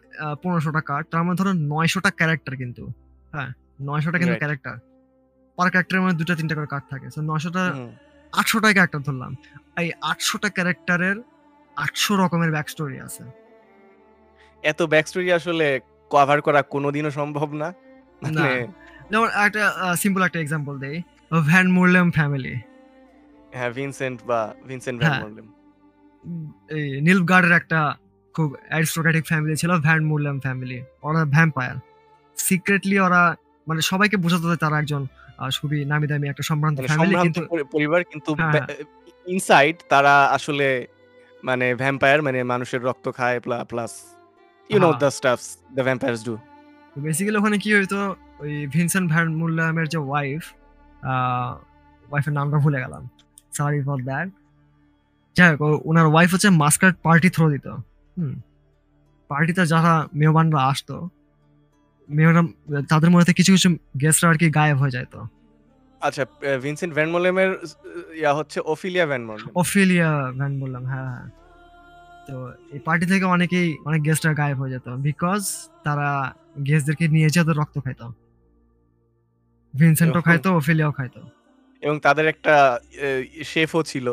[0.43, 2.83] পনেরোশোটা কার্ড তার মধ্যে ধরো নয়শোটা ক্যারেক্টার কিন্তু
[3.33, 3.51] হ্যাঁ?
[3.81, 4.75] নয়শোটা কিন্তু ক্যারেক্টার
[5.59, 7.63] পার ক্যারেক্টারের মধ্যে দুটা তিনটা করে কার্ড থাকে। সো নয়শোটা
[8.33, 9.33] আটশোটা ক্যারেক্টার ধরলাম।
[9.77, 11.17] এই আটশোটা ক্যারেক্টারের
[11.79, 13.23] আটশো রকমের ব্যাক স্টোরি আছে।
[14.65, 15.67] এত ব্যাক স্টোরি আসলে
[16.11, 17.69] কভার করা কোনোদিনও সম্ভব না।
[18.23, 18.43] মানে
[19.11, 19.63] যেমন একটা
[20.03, 20.97] সিম্পল একটা এক্সাম্পল দেই।
[21.51, 22.55] ভ্যান মুরলেম ফ্যামিলি
[23.57, 25.47] হ্যাঁ ভিনসেন্ট বা ভিনসেন্ট ভ্যান হ্যাঁ। মরলেম
[26.77, 27.81] এই নীলগার্ডের একটা
[28.35, 31.77] খুব অ্যারিস্টোক্রেটিক ফ্যামিলি ছিল ভ্যান মুরলেম ফ্যামিলি ওরা ভ্যাম্পায়ার
[32.37, 33.23] সিক্রেটলি ওরা
[33.67, 35.03] মানে সবাইকে বোঝাতে হয় তারা একজন
[35.59, 37.41] খুবই নামি দামি একটা সম্ভ্রান্ত মানে ফ্যামিলি কিন্তু
[37.75, 38.67] পরিবার কিন্তু হ্যাঁ,
[39.27, 40.67] ইনসাইড তারা আসলে
[41.43, 43.39] মানে ভ্যাম্পায়ার মানে মানুষের রক্ত খায়
[43.71, 43.93] plus
[44.71, 44.91] you know.
[45.03, 46.35] The stuffs the vampires do
[46.97, 50.43] basically ওখানে কি হইতো ওই ভিনসেন্ট ভ্যান মুরলেমের যে ওয়াইফ
[52.09, 53.03] ওয়াইফের নামটা ভুলে গেলাম।
[53.57, 54.29] সরি ফর দ্যাট
[55.37, 57.67] যাই হোক ওনার ওয়াইফ হচ্ছে মাস্কার্ড পার্টি থ্রো দিত।
[58.17, 58.35] হুম।
[59.29, 61.09] পার্টিতে যারা মেহমানরা আসতো
[62.09, 62.47] মেহমান
[62.89, 63.69] তাদের মধ্যে কিছু কিছু
[64.01, 65.15] গেস্টরা আর কি গায়েব হয়ে যেত
[66.03, 66.23] আচ্ছা
[66.63, 67.09] ভিনসেন্ট ভ্যান
[68.21, 71.27] ইয়া হচ্ছে ওফিলিয়া ভ্যান মরলেম অফিলিয়া ভ্যান বললাম হ্যাঁ হ্যাঁ।
[72.29, 72.35] তো
[72.73, 75.43] এই পার্টি থেকে অনেকেই অনেক গেস্টরা গায়েব হয়ে যেত বিকজ
[75.85, 76.09] তারা
[76.67, 78.07] গেস্টদেরকে নিয়ে যেত রক্ত খাইতো।
[79.75, 81.21] ভিনসেন্টও খাইতো অফিলিয়াও খাইতো।
[81.83, 82.55] এবং তাদের একটা
[83.45, 84.07] শেফও ছিল।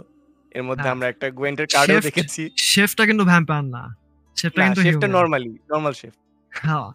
[0.52, 3.84] এর মধ্যে হ্যাঁ। আমরা একটা গোয়েন্টের কার্ডেও দেখেছি। শেফটা কিন্তু ভ্যাম্পায়ার না।
[4.38, 6.14] শেফটা কিন্তু শেফটা নরমালি নরমাল শেফ।
[6.52, 6.88] হ্যাঁ।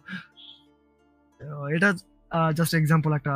[1.75, 1.89] এটা
[2.53, 3.33] জাস্ট এক্সাম্পল একটা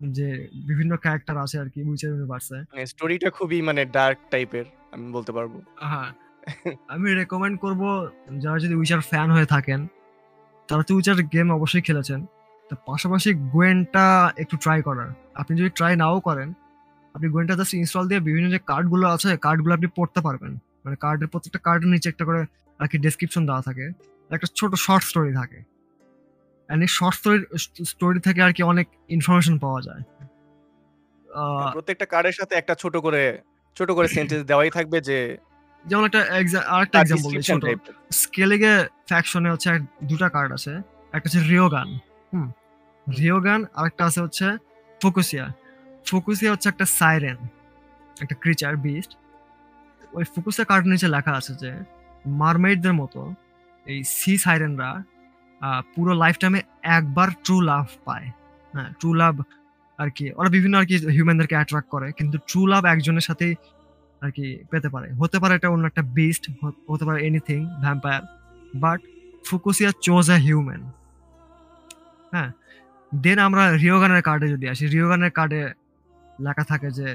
[0.00, 5.32] যে বিভিন্ন ক্যারেক্টার আছে আর কি উইচার ইউনিভার্সে স্টোরিটা খুবই মানে ডার্ক টাইপের আমি বলতে
[5.32, 6.12] পারব। হ্যাঁ।
[6.88, 9.86] আমি রেকমেন্ড করব যারা যদি উইচার ফ্যান হয়ে থাকেন
[10.68, 12.26] তারা তো উইচার গেম অবশ্যই খেলেছেন।
[12.70, 16.54] তো পাশাপাশি গোয়েনটা একটু ট্রাই করার। আপনি যদি ট্রাই নাও করেন
[17.14, 21.28] আপনি গোয়েনটা জাস্ট ইনস্টল দিয়ে বিভিন্ন যে কার্ডগুলো আছে কার্ডগুলো আপনি পড়তে পারবেন। মানে কার্ডের
[21.28, 22.46] প্রত্যেকটা কার্ডের নিচে একটা করে
[22.80, 23.90] আর কি ডেসক্রিপশন দেওয়া থাকে।
[24.30, 25.75] একটা ছোট শর্ট স্টোরি থাকে।
[26.68, 27.40] অ্যান্ড এই শর্ট স্টোরি
[27.84, 30.02] স্টোরি থেকে আর কি অনেক ইনফরমেশন পাওয়া যায়।
[31.28, 33.22] আহ, প্রত্যেকটা কার্ডের সাথে একটা ছোট করে
[33.76, 35.18] ছোট করে সেন্টেন্স দেওয়াই থাকবে যে
[35.84, 36.20] যেমন একটা
[36.68, 38.74] আরেকটা এক্সাম্পল ছোট। টাইপের স্কেলিগে
[39.06, 39.68] ফ্যাকশনে হচ্ছে
[40.02, 40.72] দুটা কার্ড আছে।
[41.12, 41.88] একটা হচ্ছে রিওগান
[42.32, 42.48] হুম।
[43.06, 44.46] রিওগান আরেকটা আছে হচ্ছে
[45.00, 45.46] ফোকুসিয়া
[46.06, 47.36] ফোকুসিয়া হচ্ছে একটা সাইরেন
[48.16, 49.12] একটা ক্রিচার বিস্ট
[50.12, 51.70] ওই ফোকুসিয়া কার্ড নিচে লেখা আছে যে
[52.34, 53.20] মারমেইডদের মতো
[53.86, 54.90] এই সি সাইরেনরা
[55.94, 56.60] পুরো লাইফ টাইমে
[56.96, 58.26] একবার ট্রু লাভ পায়।
[58.74, 59.34] হ্যাঁ ট্রু লাভ
[59.98, 63.54] আর কি, ওরা বিভিন্ন আর কি হিউম্যানদেরকে অ্যাট্রাক্ট করে, কিন্তু ট্রু লাভ একজনের সাথেই
[64.22, 66.44] আর কি পেতে পারে। হতে পারে এটা অন্য একটা বিস্ট
[66.92, 68.22] হতে পারে anything vampire
[68.82, 69.00] but
[69.48, 70.82] Fucusya chose a human
[72.32, 72.50] হ্যাঁ
[73.12, 75.60] দেন আমরা রিওগানের কার্ডে যদি আসি রিওগানের কার্ডে
[76.46, 77.08] লেখা থাকে যে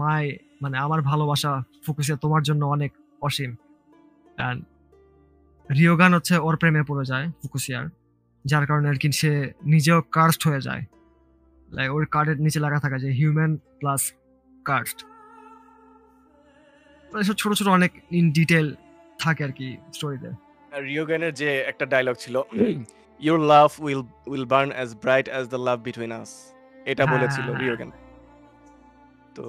[0.00, 0.24] মাই
[0.62, 1.52] মানে আমার ভালোবাসা
[1.84, 2.90] ফুকুসিয়া তোমার জন্য অনেক
[3.22, 3.50] অসীম।
[4.38, 4.60] অ্যান্ড
[5.70, 7.86] রিওগান হচ্ছে ওর প্রেমে পড়ে যায় ফুকুসিয়ার
[8.44, 9.30] যার কারণে আর কি সে
[9.64, 10.82] নিজেও কার্স্ট হয়ে যায়
[11.68, 14.12] লাইক ওর কার্ডের নিচে লাগা থাকে যে হিউম্যান প্লাস
[14.64, 14.98] কার্স্ট
[17.12, 18.66] মানে সব ছোট, ছোট অনেক ইন ডিটেইল
[19.18, 20.30] থাকে আরকি স্টোরিতে।
[20.82, 22.42] রিওগানের যে একটা ডায়লগ ছিল,
[23.20, 26.30] "your love will will burn as bright as the love between us"
[26.84, 27.90] এটা হ্যাঁ, বলেছিল হ্যাঁ, হ্যাঁ। রিওগান।
[29.34, 29.44] তো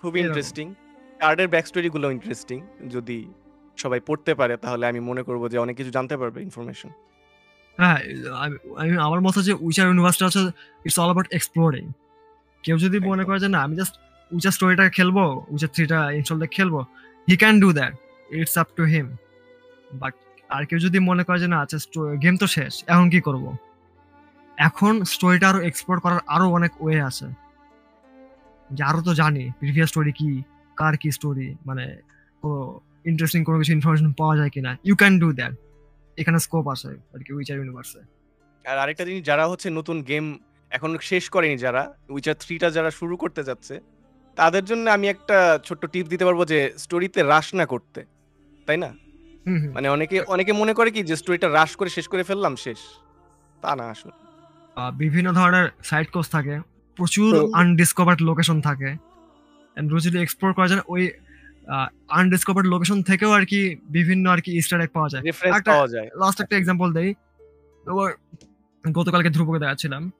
[0.00, 0.74] খুবই ইন্টারেস্টিং।
[1.20, 2.58] কার্ডের ব্যাক স্টোরি গুলো ইন্টারেস্টিং।
[2.90, 3.18] যদি
[3.82, 6.90] সবাই পড়তে পারে তাহলে আমি মনে করব যে অনেক কিছু জানতে পারবে ইনফরমেশন।
[7.78, 7.98] হ্যাঁ,
[8.44, 10.42] আমি আমি আমার মত যে উইচার ইউনিভার্সটা হচ্ছে
[10.86, 11.84] ইটস অল অ্যাবাউট এক্সপ্লোরিং।
[12.64, 13.94] কেউ যদি মনে করে যে না আমি জাস্ট
[14.34, 15.18] উইচার স্টোরিটা খেলব,
[15.52, 16.74] উইচার 3 টা ইনস্টল দিয়ে খেলব,
[17.28, 17.92] he can do that.
[18.38, 19.06] It's up to him.
[20.00, 20.14] But
[20.54, 21.78] আর কেউ যদি মনে করে যে না আচ্ছা
[22.24, 23.44] গেম তো শেষ। এখন কি করব?
[24.68, 27.26] এখন স্টোরিটা আরও এক্সপ্লোর করার আরও অনেক ওয়ে আছে।
[28.76, 30.30] যে আরও তো জানি প্রিভিয়াস স্টোরি কি,
[30.80, 31.84] কার কি স্টোরি মানে
[32.42, 32.58] কোনো
[33.10, 35.54] ইন্টারেস্টিং কোনো কিছু ইনফরমেশন পাওয়া যায় কিনা। You can do that.
[36.18, 38.00] এখানে স্কোপ আছে আরকি উইচার ইউনিভার্সে।
[38.64, 40.24] আর আরেকটা জিনিস যারা হচ্ছে নতুন গেম
[40.72, 41.82] এখনও শেষ করেনি যারা,
[42.14, 43.74] উইচার 3 টা যারা শুরু করতে যাচ্ছে,
[44.38, 45.36] তাদের জন্য আমি একটা
[45.66, 48.00] ছোট্ট টিপ দিতে পারব যে স্টোরিতে রাশ না করতে।
[48.66, 48.90] তাই না?
[49.74, 52.80] মানে অনেকে অনেকে মনে করে কি যে স্টোরিটা রাশ করে শেষ করে ফেললাম শেষ।
[53.62, 54.14] তা না আসলে।
[55.02, 56.54] বিভিন্ন ধরনের সাইড কোর্স থাকে।
[56.98, 57.30] প্রচুর
[57.60, 58.90] আনডিসকভারড লোকেশন থাকে।
[59.76, 61.02] এন্ড যদি এক্সপ্লোর করা যায় ওই
[62.08, 66.56] আনডিসকভারড লোকেশন থেকেও আরকি বিভিন্ন আরকি ইস্টার এগ পাওয়া যায়। একটা পাওয়া যায়। লাস্ট একটা
[66.56, 67.14] এক্সাম্পল দেই।
[68.92, 70.12] গতকালকে ধ্রুবকে দেখাচ্ছিলাম।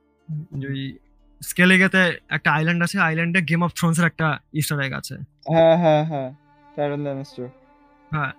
[0.58, 0.98] যে ওই
[1.42, 5.14] স্কেলিগেতে একটা আইল্যান্ড আছে। আইল্যান্ডে গেম অফ থ্রোনস এর একটা ইস্টার এগ আছে।
[5.52, 6.30] হ্যাঁ, হ্যাঁ, হ্যাঁ।
[8.10, 8.32] হ্যাঁ।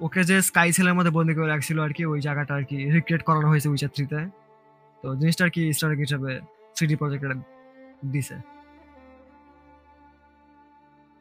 [0.00, 3.22] ওকে যে স্কাই সেলের মধ্যে বন্দী করে রাখছিল আর কি ওই জায়গাটা আর কি রিক্রিয়েট
[3.22, 4.16] করানো হয়েছে উইচার 3 তে।
[5.16, 6.40] জিনিসটা আরকি ইস্টার এগ হিসেবে
[6.78, 7.24] সিডি প্রজেক্ট
[8.06, 8.34] দিছে।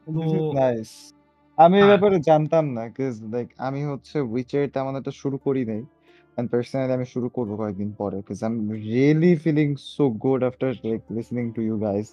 [0.08, 1.21] তো-।
[1.58, 5.64] আমি এই হ্যাঁ। ব্যাপারে জানতাম না। 'কজ লাইক আমি হচ্ছে উইচার তেমন একটা শুরু করি
[5.66, 5.82] নাই।
[6.38, 8.56] এন্ড পার্সোনালি আমি শুরু করব কয়েকদিন পরে। I am
[8.88, 12.08] really feeling so good after like listening to you guys.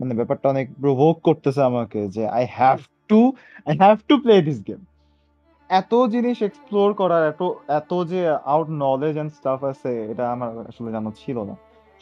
[0.00, 2.78] মানে ব্যাপারটা অনেক প্রভোক করতেছে আমাকে যে I have
[3.10, 3.20] to
[3.66, 4.80] I have to play this game.
[5.70, 7.42] এত জিনিস এক্সপ্লোর করার এত
[7.80, 8.20] এত যে
[8.52, 11.54] আউট নলেজ এন্ড স্টাফ আছে এটা আমার আসলে জানা ছিল না।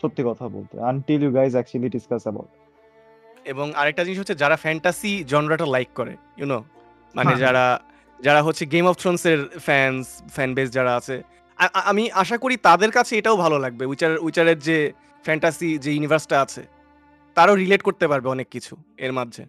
[0.03, 2.51] সত্যি কথা বলতে। Until you guys actually discuss about
[3.53, 6.59] এবং আরেকটা জিনিস হচ্ছে যারা ফ্যান্টাসি জনরাটা লাইক করে, ইউ নো?
[7.15, 7.65] মানে হ্যাঁ। যারা
[8.27, 11.17] যারা হচ্ছে গেম অফ থ্রোনস এর ফ্যানস, ফ্যান বেস যারা আছে।
[11.91, 14.79] আমি আশা করি তাদের কাছে এটাও ভালো লাগবে। উইচার উইচারের যে
[15.25, 16.63] ফ্যান্টাসি যে ইউনিভার্সটা আছে,
[17.37, 18.75] তারাও রিলেট করতে পারবে অনেক কিছু
[19.05, 19.45] এর মাঝে।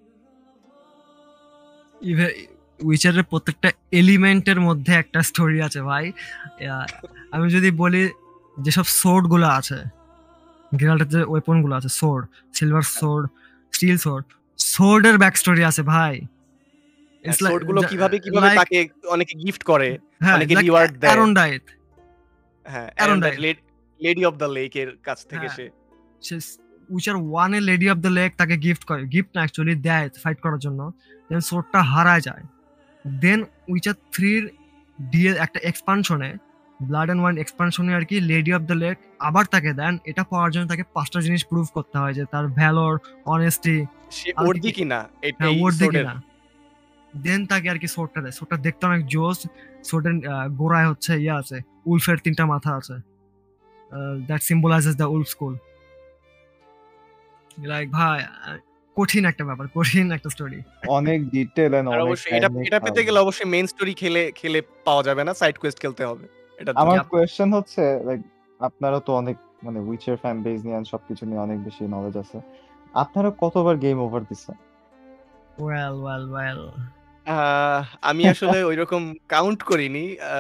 [2.79, 3.69] উইচারের প্রত্যেকটা
[4.01, 6.05] এলিমেন্টের মধ্যে একটা স্টোরি আছে ভাই।
[7.35, 8.01] আমি যদি বলি
[8.65, 9.79] যেসব সোর্ডগুলো আছে,
[10.79, 12.23] গেরাল্টের যে ওয়েপনগুলো আছে sword,
[12.55, 13.25] silver sword,
[13.75, 14.25] steel sword,
[14.59, 16.15] sword এর ব্যাক স্টোরি আছে ভাই।
[17.23, 18.77] হ্যাঁ, লাইক সোর্ডগুলো কীভাবে, কীভাবে তাকে
[19.13, 19.89] অনেকে গিফট করে,
[20.23, 21.65] হ্যাঁ, অনেকে রিওয়ার্ড দেয়। অ্যারনডাইট।
[22.65, 23.37] হ্যাঁ, Aerondight.
[24.01, 25.69] Lady of the lake এর কাছ থেকে হ্যাঁ।
[26.25, 26.35] সে
[26.95, 30.39] উইচার 1 এ লেডি অফ দ্য লেক তাকে গিফট করে। গিফট না অ্যাকচুয়ালি দেয় ফাইট
[30.43, 30.81] করার জন্য।
[31.29, 32.43] দেন সোর্ডটা হারায় যায়।
[33.05, 33.39] দেন
[33.71, 34.43] উইচার 3 এর
[34.99, 36.29] ডিএ একটা এক্সপানশনে
[36.81, 40.65] ব্লাড অ্যান্ড ওয়াইন এক্সপানশনে আরকি লেডি অফ দ্য লেক আবার তাকে দেন। এটা পাওয়ার জন্য
[40.71, 42.93] তাকে পাঁচটা জিনিস প্রুভ করতে হয় যে তার ভ্যালর,
[43.25, 43.77] অনেস্টি
[44.37, 44.69] আর কি
[46.01, 46.13] এটা।
[47.13, 49.39] দেন তাকে আরকি সোর্ডটা দেয়। সোটটা দেখতে অনেক জোস।
[50.33, 51.57] আ গোড়ায় হচ্ছে ইয়ে আছে,
[51.91, 52.95] উলফের তিনটা মাথা আছে।
[54.27, 55.53] That symbolises the wolf school.
[57.71, 58.19] Like ভাই
[58.97, 63.19] কঠিন একটা ব্যাপার, কঠিন একটা স্টোরি। অনেক ডিটেইল এন্ড অনেক অবশ্যই এটা এটা পেতে গেলে
[63.19, 66.25] অবশ্যই মেইন স্টোরি খেলে খেলে পাওয়া যাবে না। সাইড কোয়েস্ট খেলতে হবে।
[66.59, 68.21] জন্য। আমার। কোয়েশ্চেন হচ্ছে লাইক
[68.59, 72.39] আপনারা তো অনেক মানে উইচার ফ্যান বেস নিয়ে and সবকিছু নিয়ে অনেক বেশি নলেজ আছে।
[72.93, 74.55] আপনারা কতবার গেম ওভার দিছেন?
[75.63, 76.71] Well, well, well.
[78.01, 80.37] আমি আসলে ঐরকম কাউন্ট করিনি। আ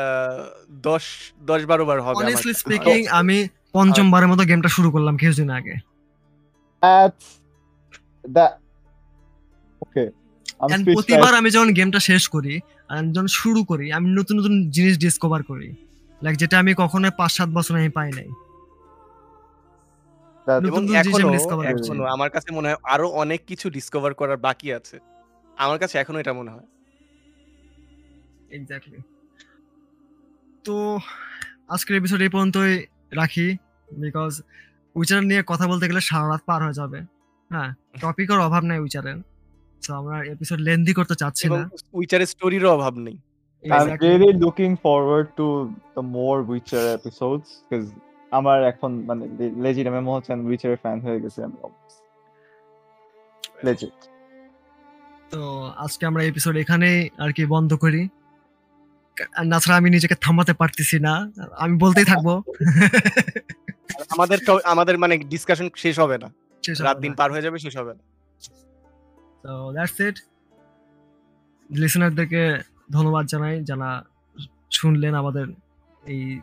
[0.83, 1.03] ১০
[1.47, 5.73] ১০-১২ বার হবে অনেস্টলি স্পিকিং আমি ৫ম বারের মতো গেমটা শুরু করলাম কিছুদিন আগে।
[10.61, 12.59] I'm প্রতিবার আমি যখন গেমটা শেষ করি,
[13.11, 15.75] যখন শুরু করি আমি নতুন, নতুন জিনিস ডিসকভার করি।
[16.21, 18.27] লাইক যেটা আমি কখনোই ৫-৭ বছর আমি পাই নাই।
[20.47, 21.29] এবং এখনও।
[21.71, 24.95] এখনও আমার কাছে মনে হয় আরও অনেক কিছু ডিসকভার করার বাকি আছে।
[25.57, 26.67] আমার কাছে এখনও এটা মনে হয়।
[28.51, 28.99] এক্সাক্টলি।
[30.65, 30.75] তো
[31.67, 32.73] আজকের এপিসোড এই পর্যন্তই
[33.11, 33.47] রাখি।
[33.97, 34.33] বিকজ
[34.95, 36.99] উইচার নিয়ে কথা বলতে গেলে সারারাত পার হয়ে যাবে।
[37.51, 37.69] হ্যাঁ,
[38.01, 39.17] টপিকের অভাব নাই উইচারের।
[39.83, 41.61] সো আমরা এপিসোড লেন্দি করতে চাচ্ছি না।
[41.93, 43.15] উইচারের স্টোরিরও অভাব নেই।
[43.71, 47.87] I'm really looking forward to the more Witcher episodes because
[48.31, 49.23] আমার এখন মানে
[49.63, 51.57] লেজিট আমি মনে হচ্ছে আমি উইচার ফ্যান হয়ে গেছি আমি
[53.65, 53.97] লেজিট
[55.31, 55.41] তো
[55.83, 58.01] আজকে আমরা এপিসোড এখানেই আর কি বন্ধ করি।
[59.37, 61.13] আর তাছাড়া আমি নিজেকে থামাতে পারতেছি না।
[61.63, 62.27] আমি বলতেই থাকব।
[64.09, 66.29] আমাদের আমাদের মানে ডিসকাশন শেষ হবে না।
[66.65, 68.03] শেষ রাত দিন। পার হয়ে যাবে শেষ হবে না।
[69.43, 70.15] So that's it.
[71.69, 72.43] লিসেনারদেরকে
[72.91, 74.03] ধন্যবাদ জানাই যারা
[74.71, 75.47] শুনলেন আমাদের
[76.05, 76.39] এই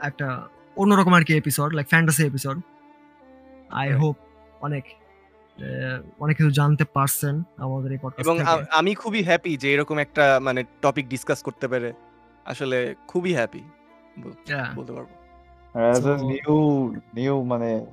[0.00, 2.60] একটা অন্যরকম আর কি episode like fantasy episode
[3.70, 4.16] I hope
[4.60, 4.84] অনেক
[6.18, 10.64] অনেক কিছু জানতে পারছেন আমাদের এই পডকাস্ট এবং আমি খুবই হ্যাপি যে এরকম একটা মানে
[10.82, 11.92] টপিক ডিসকাস করতে পেরে
[12.44, 13.60] আসলে খুবই হ্যাপি
[14.76, 15.06] বলতে পারব।
[16.26, 17.86] নিউ নিউ মানে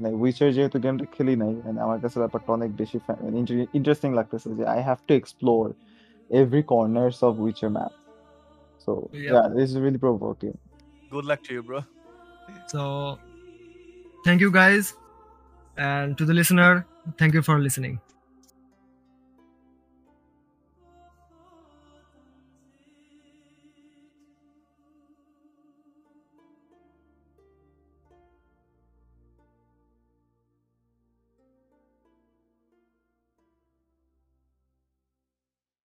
[0.00, 2.98] like উইচার যেহেতু গেমটা খেলি নাই মানে আমার কাছে ব্যাপারটা অনেক বেশি
[3.74, 5.74] ইন্টারেস্টিং লাগতেছে যে I have to explore
[6.30, 7.92] every corners of Witcher map.
[8.78, 9.32] So yeah.
[9.32, 10.56] yeah, this is really provoking.
[11.10, 11.84] Good luck to you, bro.
[12.68, 13.18] So
[14.24, 14.94] thank you guys,
[15.76, 16.86] and to the listener,
[17.18, 18.00] thank you for listening.